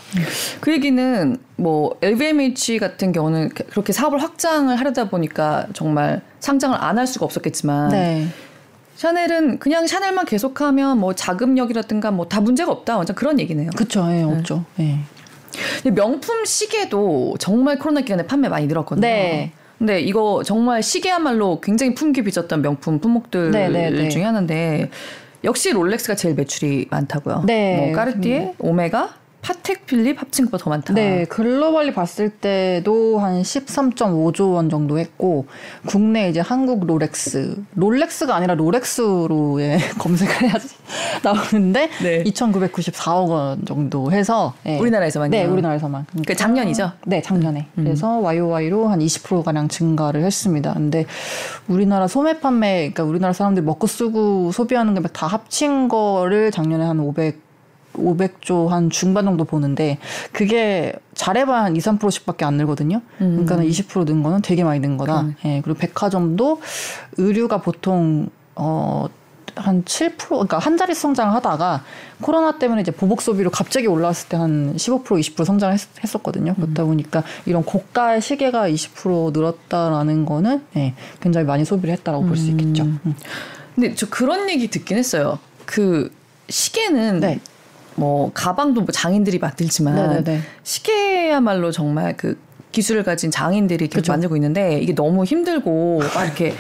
[0.62, 7.08] 그 얘기는 뭐 LVMH 같은 경우는 그렇게 사업을 확장을 하려다 보니까 정말 상장을 안 할
[7.08, 8.28] 수가 없었겠지만 네.
[8.96, 13.72] 샤넬은 그냥 샤넬만 계속하면 뭐 자금력이라든가 뭐 다 문제가 없다 완전 그런 얘기네요.
[13.76, 14.64] 그렇죠, 예, 없죠.
[14.80, 15.00] 예.
[15.92, 19.02] 명품 시계도 정말 코로나 기간에 판매 많이 늘었거든요.
[19.02, 19.52] 네.
[19.78, 24.10] 근데 이거 정말 시계야말로 굉장히 품귀 빚었던 명품 품목들 네, 네, 네.
[24.10, 24.90] 중에 하나인데
[25.44, 27.44] 역시 롤렉스가 제일 매출이 많다고요.
[27.46, 27.78] 네.
[27.78, 28.54] 뭐 까르띠에, 음.
[28.60, 30.94] 오메가, 파텍 필립 합친 것보다 더 많다.
[30.94, 35.46] 네, globally 봤을 때도 한 13.5조 원 정도 했고
[35.86, 40.70] 국내 이제 한국 롤렉스, 롤렉스가 아니라 롤렉스로 예, 검색을 해야지
[41.24, 42.24] 나오는데 네.
[42.24, 44.80] 2,994억 원 정도 해서 예.
[44.80, 45.30] 우리나라에서만요.
[45.32, 46.06] 네, 우리나라에서만.
[46.26, 46.94] 그 작년이죠?
[47.06, 47.68] 네, 작년에.
[47.78, 47.84] 음.
[47.84, 50.74] 그래서 YOY로 한 20% 가량 증가를 했습니다.
[50.74, 51.06] 근데
[51.68, 57.00] 우리나라 소매 판매, 그러니까 우리나라 사람들이 먹고 쓰고 소비하는 게 다 합친 거를 작년에 한
[57.00, 57.43] 500.
[57.94, 59.98] 500조 한 중반 정도 보는데
[60.32, 63.02] 그게 잘해봐야 한 2, 3%씩밖에 안 늘거든요.
[63.22, 63.46] 음.
[63.46, 65.22] 그러니까 20%는 거는 되게 많이 는 거다.
[65.22, 65.36] 음.
[65.46, 66.62] 예, 그리고 백화점도
[67.18, 69.08] 의류가 보통 어.
[69.56, 71.84] 한 7% 그러니까 한 자리 성장을 하다가
[72.22, 76.82] 코로나 때문에 이제 보복 소비로 갑자기 올라왔을 때 한 15% 20% 성장을 했, 었거든요 그렇다
[76.84, 76.88] 음.
[76.88, 82.28] 보니까 이런 고가의 시계가 20% 늘었다라는 거는 예, 굉장히 많이 소비를 했다라고 음.
[82.30, 82.84] 볼수 있겠죠.
[82.84, 83.16] 음.
[83.76, 85.38] 근데 저 그런 얘기 듣긴 했어요.
[85.66, 86.12] 그
[86.50, 87.40] 시계는 네.
[87.96, 90.42] 뭐 가방도 뭐 장인들이 만들지만 네네네.
[90.64, 92.38] 시계야말로 정말 그
[92.74, 96.54] 기술을 가진 장인들이 계속 만들고 있는데 이게 너무 힘들고 막 이렇게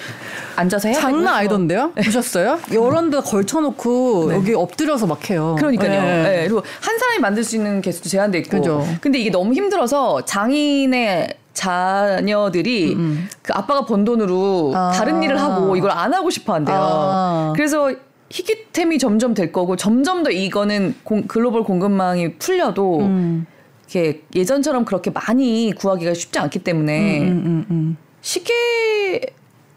[0.55, 1.91] 앉아서 해야 장난 아니던데요?
[1.95, 2.03] 네.
[2.03, 2.59] 보셨어요?
[2.71, 4.35] 여러 데 걸쳐놓고 네.
[4.35, 5.55] 여기 엎드려서 막 해요.
[5.57, 5.89] 그러니까요.
[5.89, 6.23] 네.
[6.23, 6.43] 네.
[6.43, 8.57] 그리고 한 사람이 만들 수 있는 개수도 제한돼 있고.
[8.57, 8.87] 그죠.
[9.01, 13.29] 근데 이게 너무 힘들어서 장인의 자녀들이 음, 음.
[13.41, 14.91] 그 아빠가 번 돈으로 아.
[14.91, 16.77] 다른 일을 하고 이걸 안 하고 싶어 한대요.
[16.79, 17.53] 아.
[17.55, 17.91] 그래서
[18.33, 23.45] 희귀템이 점점 될 거고 점점 더 이거는 공, 글로벌 공급망이 풀려도 음.
[23.81, 27.97] 이렇게 예전처럼 그렇게 많이 구하기가 쉽지 않기 때문에 음, 음, 음,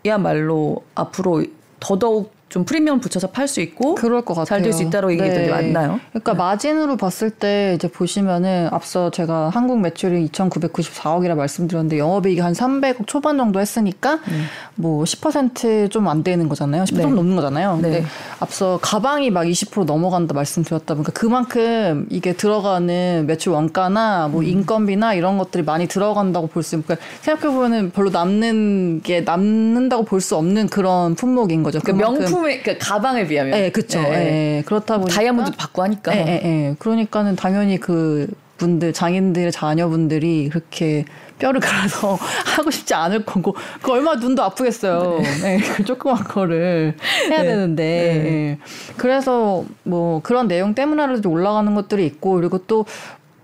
[0.04, 1.44] 시계야말로 앞으로
[1.80, 4.44] 더더욱 좀 프리미엄 붙여서 팔 수 있고 그럴 것 같아요.
[4.47, 5.51] 잘 될 수 있다고 얘기했던데 네.
[5.51, 5.99] 맞나요?
[6.11, 6.38] 그러니까 네.
[6.38, 13.36] 마진으로 봤을 때 이제 보시면은 앞서 제가 한국 매출이 2,994억이라 말씀드렸는데 영업이익이 한 300억 초반
[13.36, 14.47] 정도 했으니까 음.
[14.76, 16.84] 뭐 10%좀 안 되는 거잖아요.
[16.84, 17.03] 10% 네.
[17.07, 17.78] 넘는 거잖아요.
[17.80, 18.07] 근데 네.
[18.38, 24.47] 앞서 가방이 막 20% 넘어간다 말씀드렸다 보니까 그만큼 이게 들어가는 매출 원가나 뭐 음.
[24.47, 30.05] 인건비나 이런 것들이 많이 들어간다고 볼 수 있고 그러니까 생각해 보면은 별로 남는 게 남는다고
[30.05, 31.78] 볼 수 없는 그런 품목인 거죠.
[31.80, 33.53] 그러니까 명품 의그 가방에 비하면.
[33.53, 34.01] 네, 그렇죠.
[34.03, 34.11] 네.
[34.11, 34.62] 네.
[34.66, 36.12] 그렇다 보니까 다이아몬드도 받고 하니까.
[36.14, 36.74] 네, 네, 네.
[36.78, 38.28] 그러니까는 당연히 그
[38.59, 41.05] 분들 장인들의 자녀분들이 그렇게
[41.39, 42.14] 뼈를 갈아서
[42.57, 45.20] 하고 싶지 않을 거고 그 얼마 나 눈도 아프겠어요.
[45.43, 45.59] 네.
[45.59, 46.95] 네 그 조그만 거를
[47.28, 47.49] 해야 네.
[47.49, 48.59] 되는데 네.
[48.97, 52.87] 그래서 뭐 그런 내용 때문에라도 올라가는 것들이 있고 그리고 또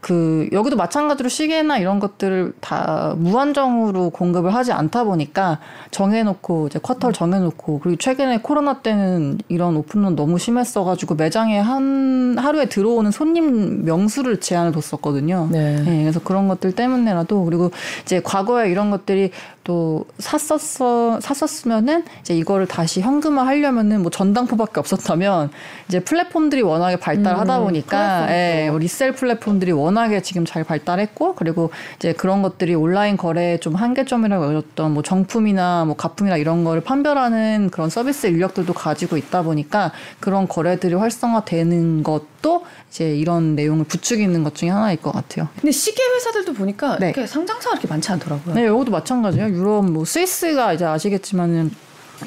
[0.03, 5.61] 그 여기도 마찬가지로 시계나 이런 것들을 다 무한정으로 공급을 하지 않다 보니까
[5.93, 12.65] 정해놓고 이제 쿼터를 정해놓고 그리고 최근에 코로나 때는 이런 오픈런 너무 심했어가지고 매장에 한 하루에
[12.65, 15.49] 들어오는 손님 명수를 제한을 뒀었거든요.
[15.53, 15.81] 네.
[15.81, 17.71] 네 그래서 그런 것들 때문에라도 그리고
[18.03, 19.31] 이제 과거에 이런 것들이
[19.65, 25.51] 또 샀었어 샀었으면은 이제 이거를 다시 현금화 하려면은 뭐 전당포밖에 없었다면
[25.89, 31.71] 이제 플랫폼들이 워낙에 발달하다 음, 보니까 예, 뭐 리셀 플랫폼들이 워낙에 지금 잘 발달했고 그리고
[31.97, 37.71] 이제 그런 것들이 온라인 거래에 좀 한계점이라고 여겼던 뭐 정품이나 뭐 가품이나 이런 거를 판별하는
[37.71, 44.55] 그런 서비스 인력들도 가지고 있다 보니까 그런 거래들이 활성화되는 것도 이제 이런 내용을 부추기는 것
[44.55, 45.49] 중에 하나일 것 같아요.
[45.55, 47.13] 근데 시계 회사들도 보니까 네.
[47.13, 48.55] 상장사가 그렇게 많지 않더라고요.
[48.55, 49.52] 네, 여기도 마찬가지예요.
[49.53, 51.71] 유럽 뭐 스위스가 이제 아시겠지만은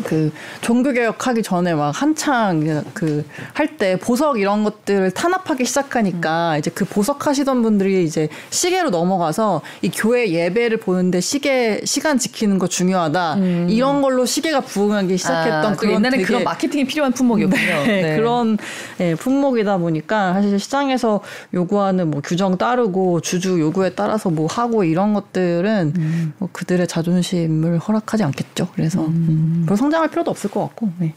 [0.04, 0.32] 그
[0.62, 3.24] 종교 개혁하기 전에 막 한창 그
[3.54, 6.60] 할 때 보석 이런 것들을 탄압하기 시작하니까 음.
[6.60, 12.60] 이제 그 보석 하시던 분들이 이제 시계로 넘어가서 이 교회 예배를 보는데 시계 시간 지키는
[12.60, 13.68] 거 중요하다 음.
[13.70, 17.84] 이런 걸로 시계가 부흥하기 시작했던 아, 그런 옛날에 그런 마케팅이 필요한 품목이었군요.
[17.86, 18.16] 네, 네.
[18.16, 18.58] 그런
[18.98, 21.22] 네, 품목이다 보니까 사실 시장에서
[21.54, 26.34] 요구하는 뭐 규정 따르고 주주 요구에 따라서 뭐 하고 이런 것들은 음.
[26.38, 28.70] 뭐 그들의 자존심을 허락하지 않겠죠.
[28.76, 29.26] 그래서 음.
[29.30, 29.66] 음.
[29.86, 30.89] 성장할 필요도 없을 것 같고.
[30.99, 31.13] 네.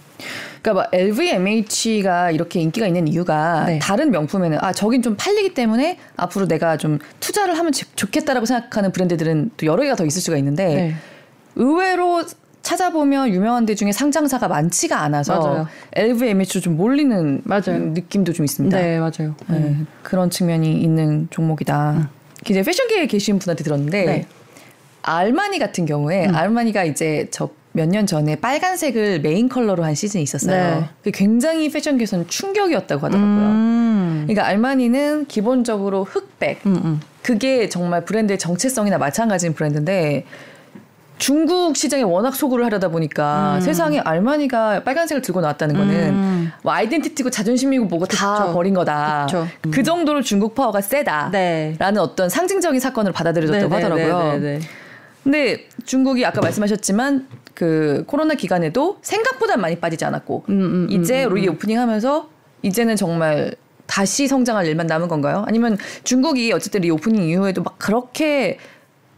[0.62, 3.78] 그러니까 막 LVMH가 이렇게 인기가 있는 이유가 네.
[3.78, 9.50] 다른 명품에는 아 저긴 좀 팔리기 때문에 앞으로 내가 좀 투자를 하면 좋겠다라고 생각하는 브랜드들은
[9.56, 10.94] 또 여러 개가 더 있을 수가 있는데 네.
[11.56, 12.22] 의외로
[12.62, 15.68] 찾아보면 유명한 데 중에 상장사가 많지가 않아서 맞아요.
[15.94, 17.78] LVMH로 좀 몰리는 맞아요.
[17.94, 18.76] 느낌도 좀 있습니다.
[18.76, 19.34] 네, 맞아요.
[19.46, 19.86] 네, 음.
[20.02, 21.92] 그런 측면이 있는 종목이다.
[21.92, 22.08] 음.
[22.48, 24.26] 이제 패션계에 계신 분한테 들었는데 네.
[25.02, 26.34] 알마니 같은 경우에 음.
[26.34, 30.80] 알마니가 이제 저몇 년 전에 빨간색을 메인 컬러로 한 시즌이 있었어요.
[30.80, 30.88] 네.
[31.04, 33.28] 그 굉장히 패션계에서는 충격이었다고 하더라고요.
[33.28, 34.24] 음.
[34.26, 36.60] 그러니까 알마니는 기본적으로 흑백.
[36.66, 37.00] 음, 음.
[37.22, 40.24] 그게 정말 브랜드의 정체성이나 마찬가지인 브랜드인데
[41.18, 43.60] 중국 시장에 워낙 소구를 하려다 보니까 음.
[43.60, 46.52] 세상에 알마니가 빨간색을 들고 나왔다는 거는 음.
[46.62, 48.52] 뭐 identity고 자존심이고 뭐고 다 그쵸.
[48.54, 49.26] 버린 거다.
[49.34, 49.70] 음.
[49.70, 51.76] 그 정도로 중국 파워가 세다라는 네.
[51.98, 54.40] 어떤 상징적인 사건을 받아들여졌다고 네네, 하더라고요.
[54.40, 54.60] 네네.
[55.24, 61.24] 근데 중국이 아까 말씀하셨지만 그 코로나 기간에도 생각보다 많이 빠지지 않았고 음, 음, 음 이제
[61.24, 61.54] 음, re 음.
[61.55, 62.28] opening하면서
[62.62, 63.54] 이제는 정말
[63.86, 65.44] 다시 성장할 일만 남은 건가요?
[65.48, 68.58] 아니면 중국이 어쨌든 reopening 이후에도 막 그렇게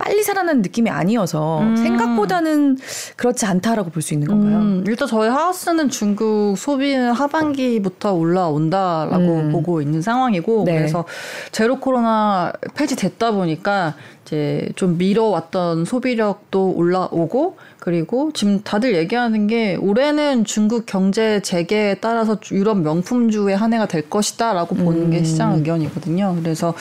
[0.00, 1.76] 빨리 살아나는 느낌이 아니어서 음.
[1.76, 2.78] 생각보다는
[3.16, 4.56] 그렇지 않다라고 볼 수 있는 건가요?
[4.56, 9.52] 음, 일단 저희 하우스는 중국 소비는 하반기부터 올라온다라고 음.
[9.52, 10.78] 보고 있는 상황이고 네.
[10.78, 11.04] 그래서
[11.52, 13.94] 제로 코로나 폐지됐다 보니까
[14.24, 22.38] 이제 좀 미뤄왔던 소비력도 올라오고 그리고 지금 다들 얘기하는 게 올해는 중국 경제 재개에 따라서
[22.52, 25.10] 유럽 명품주의 한 해가 될 것이다라고 보는 음.
[25.10, 26.36] 게 시장 의견이거든요.
[26.42, 26.74] 그래서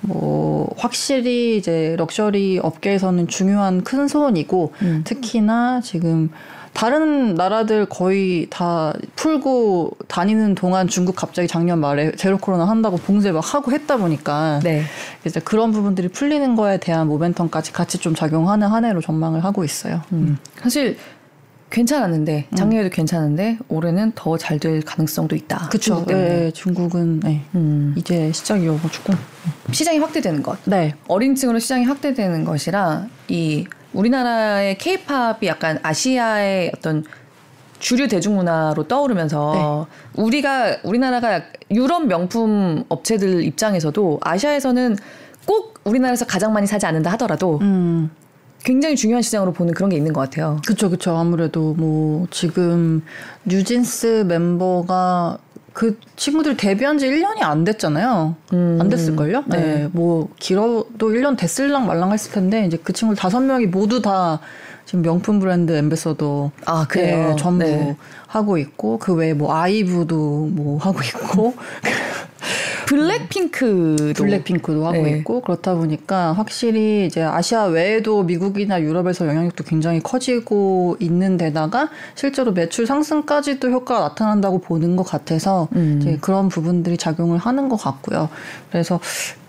[0.00, 5.02] 뭐 확실히 이제 럭셔리 업계에서는 중요한 큰 소원이고 음.
[5.04, 6.30] 특히나 지금
[6.78, 13.32] 다른 나라들 거의 다 풀고 다니는 동안 중국 갑자기 작년 말에 제로 코로나 한다고 봉쇄
[13.32, 14.84] 막 하고 했다 보니까 네.
[15.26, 20.02] 이제 그런 부분들이 풀리는 거에 대한 모멘텀까지 같이 좀 작용하는 한 해로 전망을 하고 있어요.
[20.12, 20.18] 음.
[20.18, 20.38] 음.
[20.62, 20.96] 사실
[21.70, 22.56] 괜찮았는데 음.
[22.56, 22.94] 작년에도 음.
[22.94, 25.70] 괜찮은데 올해는 더 잘 될 가능성도 있다.
[25.70, 26.04] 그렇죠.
[26.06, 27.42] 네, 중국은 네.
[27.56, 27.92] 음.
[27.98, 29.14] 이제 시작이어가지고
[29.72, 30.56] 시장이 확대되는 것.
[30.64, 30.94] 네.
[31.08, 37.04] 어린층으로 시장이 확대되는 것이라 이 우리나라의 케이팝이 약간 아시아의 어떤
[37.78, 40.22] 주류 대중문화로 떠오르면서 네.
[40.22, 44.96] 우리가 우리나라가 유럽 명품 업체들 입장에서도 아시아에서는
[45.46, 48.10] 꼭 우리나라에서 가장 많이 사지 않는다 하더라도 음.
[48.64, 50.60] 굉장히 중요한 시장으로 보는 그런 게 있는 것 같아요.
[50.66, 51.16] 그렇죠, 그렇죠.
[51.16, 53.02] 아무래도 뭐 지금
[53.44, 55.38] 뉴진스 멤버가
[55.78, 58.34] 그 친구들 데뷔한 지 1년이 안 됐잖아요.
[58.52, 58.78] 음.
[58.80, 59.44] 안 됐을걸요?
[59.46, 59.58] 네.
[59.58, 59.88] 네.
[59.92, 64.40] 뭐, 길어도 1년 됐을랑 말랑 했을 텐데, 이제 그 친구들 다섯 명이 모두 다
[64.86, 66.50] 지금 명품 브랜드 엠베서더.
[66.66, 67.28] 아, 그래요?
[67.28, 67.96] 네, 전부 네.
[68.26, 71.54] 하고 있고, 그 외에 뭐, 아이브도 뭐 하고 있고.
[72.88, 75.18] 블랙핑크도 블랙핑크도 하고 네.
[75.18, 82.52] 있고 그렇다 보니까 확실히 이제 아시아 외에도 미국이나 유럽에서 영향력도 굉장히 커지고 있는 데다가 실제로
[82.52, 85.98] 매출 상승까지도 효과가 나타난다고 보는 것 같아서 음.
[86.00, 88.30] 이제 그런 부분들이 작용을 하는 것 같고요.
[88.70, 89.00] 그래서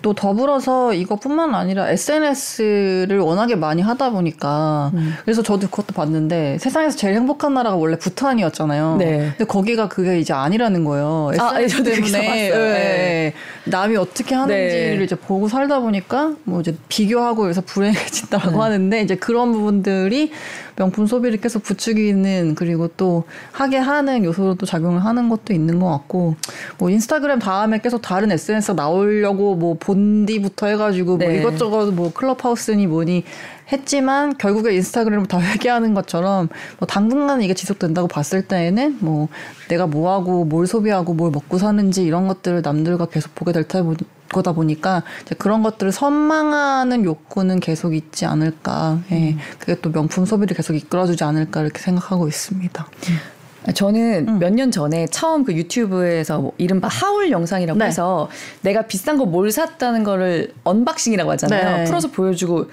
[0.01, 5.13] 또 더불어서 이것뿐만 아니라 SNS를 워낙에 많이 하다 보니까 음.
[5.25, 8.95] 그래서 저도 그것도 봤는데 세상에서 제일 행복한 나라가 원래 부탄이었잖아요.
[8.97, 9.17] 네.
[9.37, 11.31] 근데 거기가 그게 이제 아니라는 거예요.
[11.33, 13.28] SNS 아, 때문에 네.
[13.65, 13.69] 네.
[13.71, 15.03] 남이 어떻게 하는지를 네.
[15.03, 18.61] 이제 보고 살다 보니까 뭐 이제 비교하고 여기서 불행해진다라고 음.
[18.61, 20.31] 하는데 이제 그런 부분들이
[20.75, 25.89] 명품 소비를 계속 부추기는 그리고 또 하게 하는 요소로 또 작용을 하는 것도 있는 것
[25.89, 26.35] 같고
[26.77, 31.41] 뭐 인스타그램 다음에 계속 다른 SNS 나오려고 뭐 본디부터 해가지고 뭐 네.
[31.41, 33.25] 뭐 이것저것 뭐 클럽하우스니 뭐니
[33.71, 36.49] 했지만 결국에 인스타그램을 다 회개하는 것처럼
[36.79, 39.27] 뭐 당분간 이게 지속된다고 봤을 때에는 뭐
[39.67, 43.95] 내가 뭐 하고 뭘 소비하고 뭘 먹고 사는지 이런 것들을 남들과 계속 보게 될 테고
[44.31, 48.99] 거다 보니까 이제 그런 것들을 선망하는 욕구는 계속 있지 않을까.
[49.11, 49.31] 예.
[49.31, 49.39] 음.
[49.57, 52.87] 그게 또 명품 소비를 계속 이끌어주지 않을까 이렇게 생각하고 있습니다.
[53.09, 53.39] 음.
[53.73, 54.39] 저는 음.
[54.39, 57.85] 몇년 전에 처음 그 유튜브에서 뭐 이른바 haul 영상이라고 네.
[57.85, 58.29] 해서
[58.61, 61.77] 내가 비싼 거 뭘 샀다는 거를 unboxing이라고 하잖아요.
[61.77, 61.83] 네.
[61.85, 62.69] 풀어서 보여주고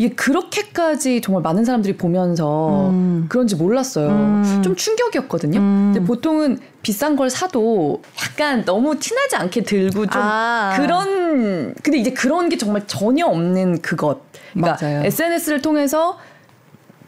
[0.00, 3.26] 이게 그렇게까지 정말 많은 사람들이 보면서 음.
[3.28, 4.08] 그런지 몰랐어요.
[4.08, 4.62] 음.
[4.64, 5.60] 좀 충격이었거든요.
[5.60, 5.90] 음.
[5.92, 10.72] 근데 보통은 비싼 걸 사도 약간 너무 티나지 않게 들고 좀 아.
[10.74, 14.20] 그런 근데 이제 그런 게 정말 전혀 없는 그것.
[14.54, 15.04] 그러니까 맞아요.
[15.04, 16.18] SNS를 통해서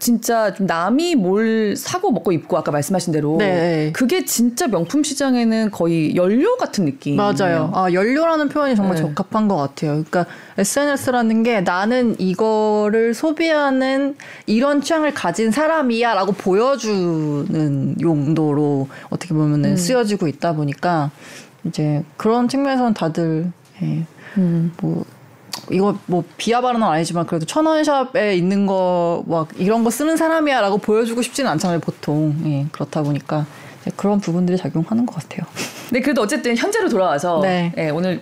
[0.03, 3.93] 진짜 좀 남이 뭘 사고 먹고 입고 아까 말씀하신 대로 네.
[3.93, 7.15] 그게 진짜 명품 시장에는 거의 연료 같은 느낌.
[7.15, 7.71] 맞아요.
[7.73, 9.03] 아 연료라는 표현이 정말 네.
[9.03, 9.93] 적합한 것 같아요.
[9.93, 10.27] 그러니까
[10.59, 19.77] SNS라는 게 나는 이거를 소비하는 이런 취향을 가진 사람이야라고 보여주는 용도로 어떻게 보면은 음.
[19.77, 21.13] 쓰여지고 있다 보니까
[21.63, 24.05] 이제 그런 측면에서는 다들 예,
[24.37, 24.73] 음.
[24.81, 25.05] 뭐
[25.71, 31.23] 이거 뭐 비하 발언은 아니지만 그래도 천원샵에 있는 거 막 이런 거 쓰는 사람이야라고 보여주고
[31.23, 33.47] 싶지는 않잖아요 보통 예, 그렇다 보니까
[33.97, 35.47] 그런 부분들이 작용하는 것 같아요.
[35.91, 37.73] 네 그래도 어쨌든 현재로 돌아와서 네.
[37.77, 38.21] 예, 오늘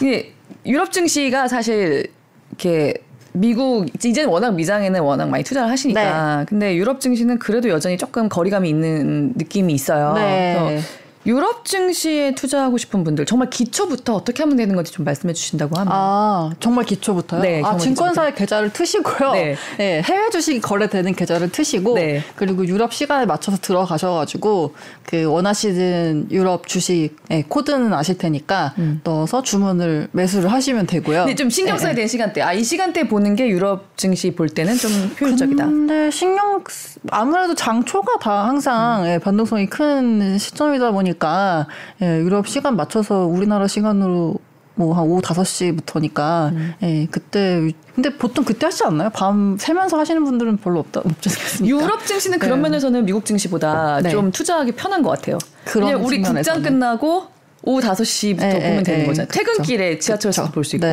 [0.00, 0.34] 이게
[0.66, 2.06] 유럽 증시가 사실
[2.50, 2.94] 이렇게
[3.32, 6.44] 미국 이제는 워낙 미장에는 워낙 많이 투자를 하시니까 네.
[6.46, 10.12] 근데 유럽 증시는 그래도 여전히 조금 거리감이 있는 느낌이 있어요.
[10.14, 10.80] 네.
[11.24, 15.92] 유럽 증시에 투자하고 싶은 분들 정말 기초부터 어떻게 하면 되는 건지 좀 말씀해 주신다고 하면
[15.94, 17.42] 아 정말 기초부터요?
[17.42, 19.32] 네, 아 증권사의 계좌를 트시고요.
[19.32, 19.56] 네.
[19.78, 20.02] 네.
[20.02, 22.22] 해외 주식이 거래되는 계좌를 트시고 네.
[22.34, 24.74] 그리고 유럽 시간에 맞춰서 들어가셔가지고
[25.06, 29.00] 그 원하시는 유럽 주식 네, 코드는 아실 테니까 음.
[29.04, 31.20] 넣어서 주문을 매수를 하시면 되고요.
[31.20, 31.96] 근데 좀 신경 써야 네.
[31.96, 32.40] 되는 시간대.
[32.42, 35.64] 아 이 시간대 보는 게 유럽 증시 볼 때는 좀 효율적이다.
[35.64, 36.62] 근데 신경
[37.10, 39.06] 아무래도 장초가 다 항상 음.
[39.08, 41.11] 예, 변동성이 큰 시점이다 보니.
[41.12, 41.66] 보니까
[42.00, 44.36] 예, 유럽 시간 맞춰서 우리나라 시간으로
[44.74, 46.74] 뭐한 오후 다섯 시부터니까 음.
[46.82, 49.10] 예, 그때 근데 보통 그때 하시지 않나요?
[49.10, 51.66] 밤 새면서 하시는 분들은 별로 없다 없지 않습니까?
[51.84, 52.68] 유럽 증시는 그런 네.
[52.68, 54.10] 면에서는 미국 증시보다 네.
[54.10, 55.38] 좀 투자하기 편한 것 같아요.
[55.64, 57.26] 그냥 우리 국장 끝나고
[57.64, 59.28] 오후 다섯 시부터 네, 보면 되는 거잖아요.
[59.30, 60.86] 퇴근길에 지하철에서 볼 수 있고.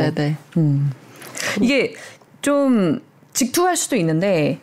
[0.58, 0.92] 음.
[1.62, 1.96] 이게
[2.42, 3.02] 좀
[3.34, 4.60] 직투할 수도 있는데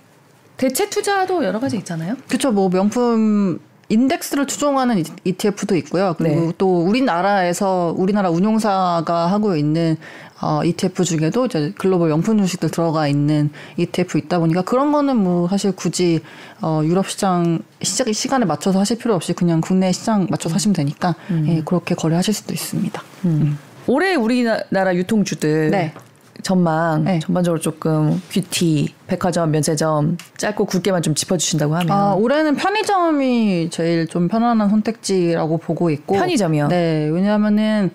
[0.59, 2.17] 대체 투자도 여러 가지 있잖아요.
[2.29, 2.53] 그렇죠.
[2.53, 6.15] 뭐 명품 인덱스를 추종하는 ETF도 있고요.
[6.19, 6.53] 그리고 네.
[6.59, 9.97] 또 우리나라에서 우리나라 운용사가 하고 있는
[10.41, 15.49] 어, ETF 중에도 이제 글로벌 명품 주식들 들어가 있는 ETF 있다 보니까 그런 거는 뭐
[15.49, 16.21] 사실 굳이
[16.61, 21.15] 어, 유럽 시장 시작 시간에 맞춰서 하실 필요 없이 그냥 국내 시장 맞춰서 하시면 되니까
[21.31, 21.47] 음.
[21.49, 23.03] 예, 그렇게 거래하실 수도 있습니다.
[23.25, 23.29] 음.
[23.29, 23.59] 음.
[23.87, 25.95] 올해 우리나라 유통주들 네.
[26.43, 27.19] 전망 네.
[27.21, 34.29] 전반적으로 조금 뷰티, 백화점, 면세점 짧고 굵게만 좀 짚어주신다고 하면 아, 올해는 편의점이 제일 좀
[34.29, 36.69] 편안한 선택지라고 보고 있고 편의점이요?
[36.69, 37.91] 네, 왜냐하면은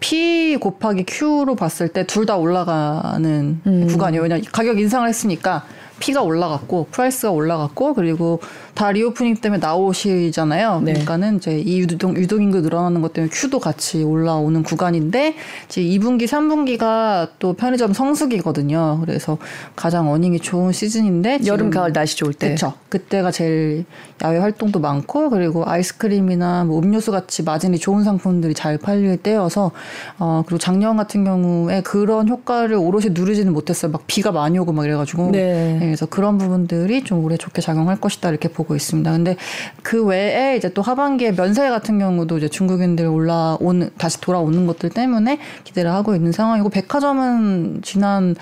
[0.00, 3.86] P 곱하기 Q로 봤을 때 둘 다 올라가는 음.
[3.88, 4.22] 구간이에요.
[4.22, 5.64] 왜냐 가격 인상을 했으니까
[5.98, 8.40] P가 올라갔고 price가 올라갔고 그리고
[8.78, 10.82] 다 reopening 때문에 나오시잖아요.
[10.84, 10.92] 네.
[10.92, 15.34] 그러니까는 이제 이 유동 유동 인구 늘어나는 것 때문에 Q도 같이 올라오는 구간인데
[15.66, 19.00] 이제 2분기, 3분기가 또 편의점 성수기거든요.
[19.00, 19.36] 그래서
[19.74, 22.74] 가장 earning이 좋은 시즌인데 여름 가을 날씨 좋을 때 그렇죠.
[22.88, 23.84] 그때가 제일
[24.22, 29.72] 야외 활동도 많고 그리고 아이스크림이나 뭐 음료수 같이 마진이 좋은 상품들이 잘 팔릴 때여서
[30.20, 33.90] 어 그리고 작년 같은 경우에 그런 효과를 오롯이 누르지는 못했어요.
[33.90, 35.78] 막 비가 많이 오고 막 이래가지고 네.
[35.80, 39.10] 네 그래서 그런 부분들이 좀 올해 좋게 작용할 것이다 이렇게 보고 있습니다.
[39.10, 39.36] 근데
[39.82, 45.38] 그 외에 이제 또 하반기에 면세 같은 경우도 이제 중국인들 올라오는 다시 돌아오는 것들 때문에
[45.64, 48.34] 기대를 하고 있는 상황이고 백화점은 지난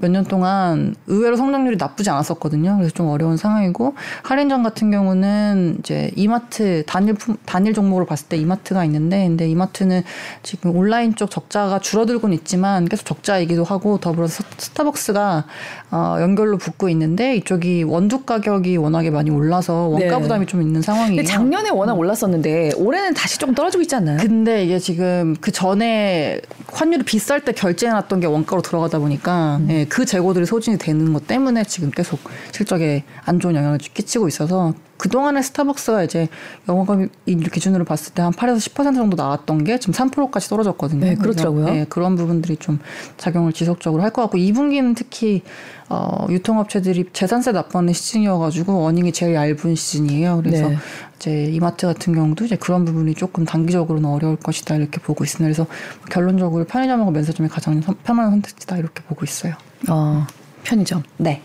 [0.00, 2.76] 몇 년 동안 의외로 성장률이 나쁘지 않았었거든요.
[2.76, 8.36] 그래서 좀 어려운 상황이고 할인점 같은 경우는 이제 이마트 단일 품, 단일 종목으로 봤을 때
[8.36, 10.02] 이마트가 있는데 근데 이마트는
[10.42, 15.44] 지금 온라인 쪽 적자가 줄어들고는 있지만 계속 적자이기도 하고 더불어서 스타벅스가
[15.90, 20.22] 어, 연결로 붙고 있는데 이쪽이 원두 가격이 워낙에 많이 올라서 원가 네.
[20.22, 21.24] 부담이 좀 있는 상황이에요.
[21.24, 24.18] 작년에 워낙 올랐었는데 올해는 다시 조금 떨어지고 있지 않나요?
[24.20, 26.40] 근데 이게 지금 그 전에
[26.72, 29.66] 환율이 비쌀 때 결제해놨던 게 원가로 들어가다 보니까 음.
[29.70, 32.20] 예, 그 재고들이 소진이 되는 것 때문에 지금 계속
[32.52, 36.28] 실적에 안 좋은 영향을 끼치고 있어서 그동안에 스타벅스가 이제
[36.68, 41.00] 영업이익 기준으로 봤을 때 한 8에서 10% 정도 나왔던 게 지금 3%까지 떨어졌거든요.
[41.04, 41.64] 네, 그렇더라고요.
[41.66, 42.78] 네, 그런 부분들이 좀
[43.16, 45.42] 작용을 지속적으로 할 것 같고 2분기는 특히
[45.88, 50.42] 어, 유통업체들이 재산세 납부하는 시즌이어가지고 어닝이 제일 얇은 시즌이에요.
[50.42, 50.76] 그래서 네.
[51.16, 55.44] 이제 이마트 같은 경우도 이제 그런 부분이 조금 단기적으로는 어려울 것이다 이렇게 보고 있습니다.
[55.46, 55.66] 그래서
[56.10, 59.54] 결론적으로 편의점하고 면세점이 가장 편안한 선택지다 이렇게 보고 있어요.
[59.88, 60.26] 어,
[60.64, 61.02] 편의점.
[61.18, 61.40] 네.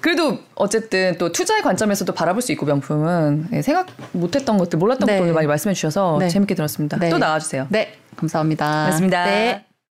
[0.00, 5.18] 그래도 어쨌든 또 투자의 관점에서도 바라볼 수 있고 명품은 예, 생각 못했던 것들 몰랐던 네.
[5.18, 6.28] 것들 많이 말씀해 주셔서 네.
[6.28, 6.98] 재밌게 들었습니다.
[6.98, 7.10] 네.
[7.10, 7.66] 또 나와주세요.
[7.70, 8.84] 네, 감사합니다.
[8.84, 9.24] 고맙습니다.
[9.24, 9.69] 네.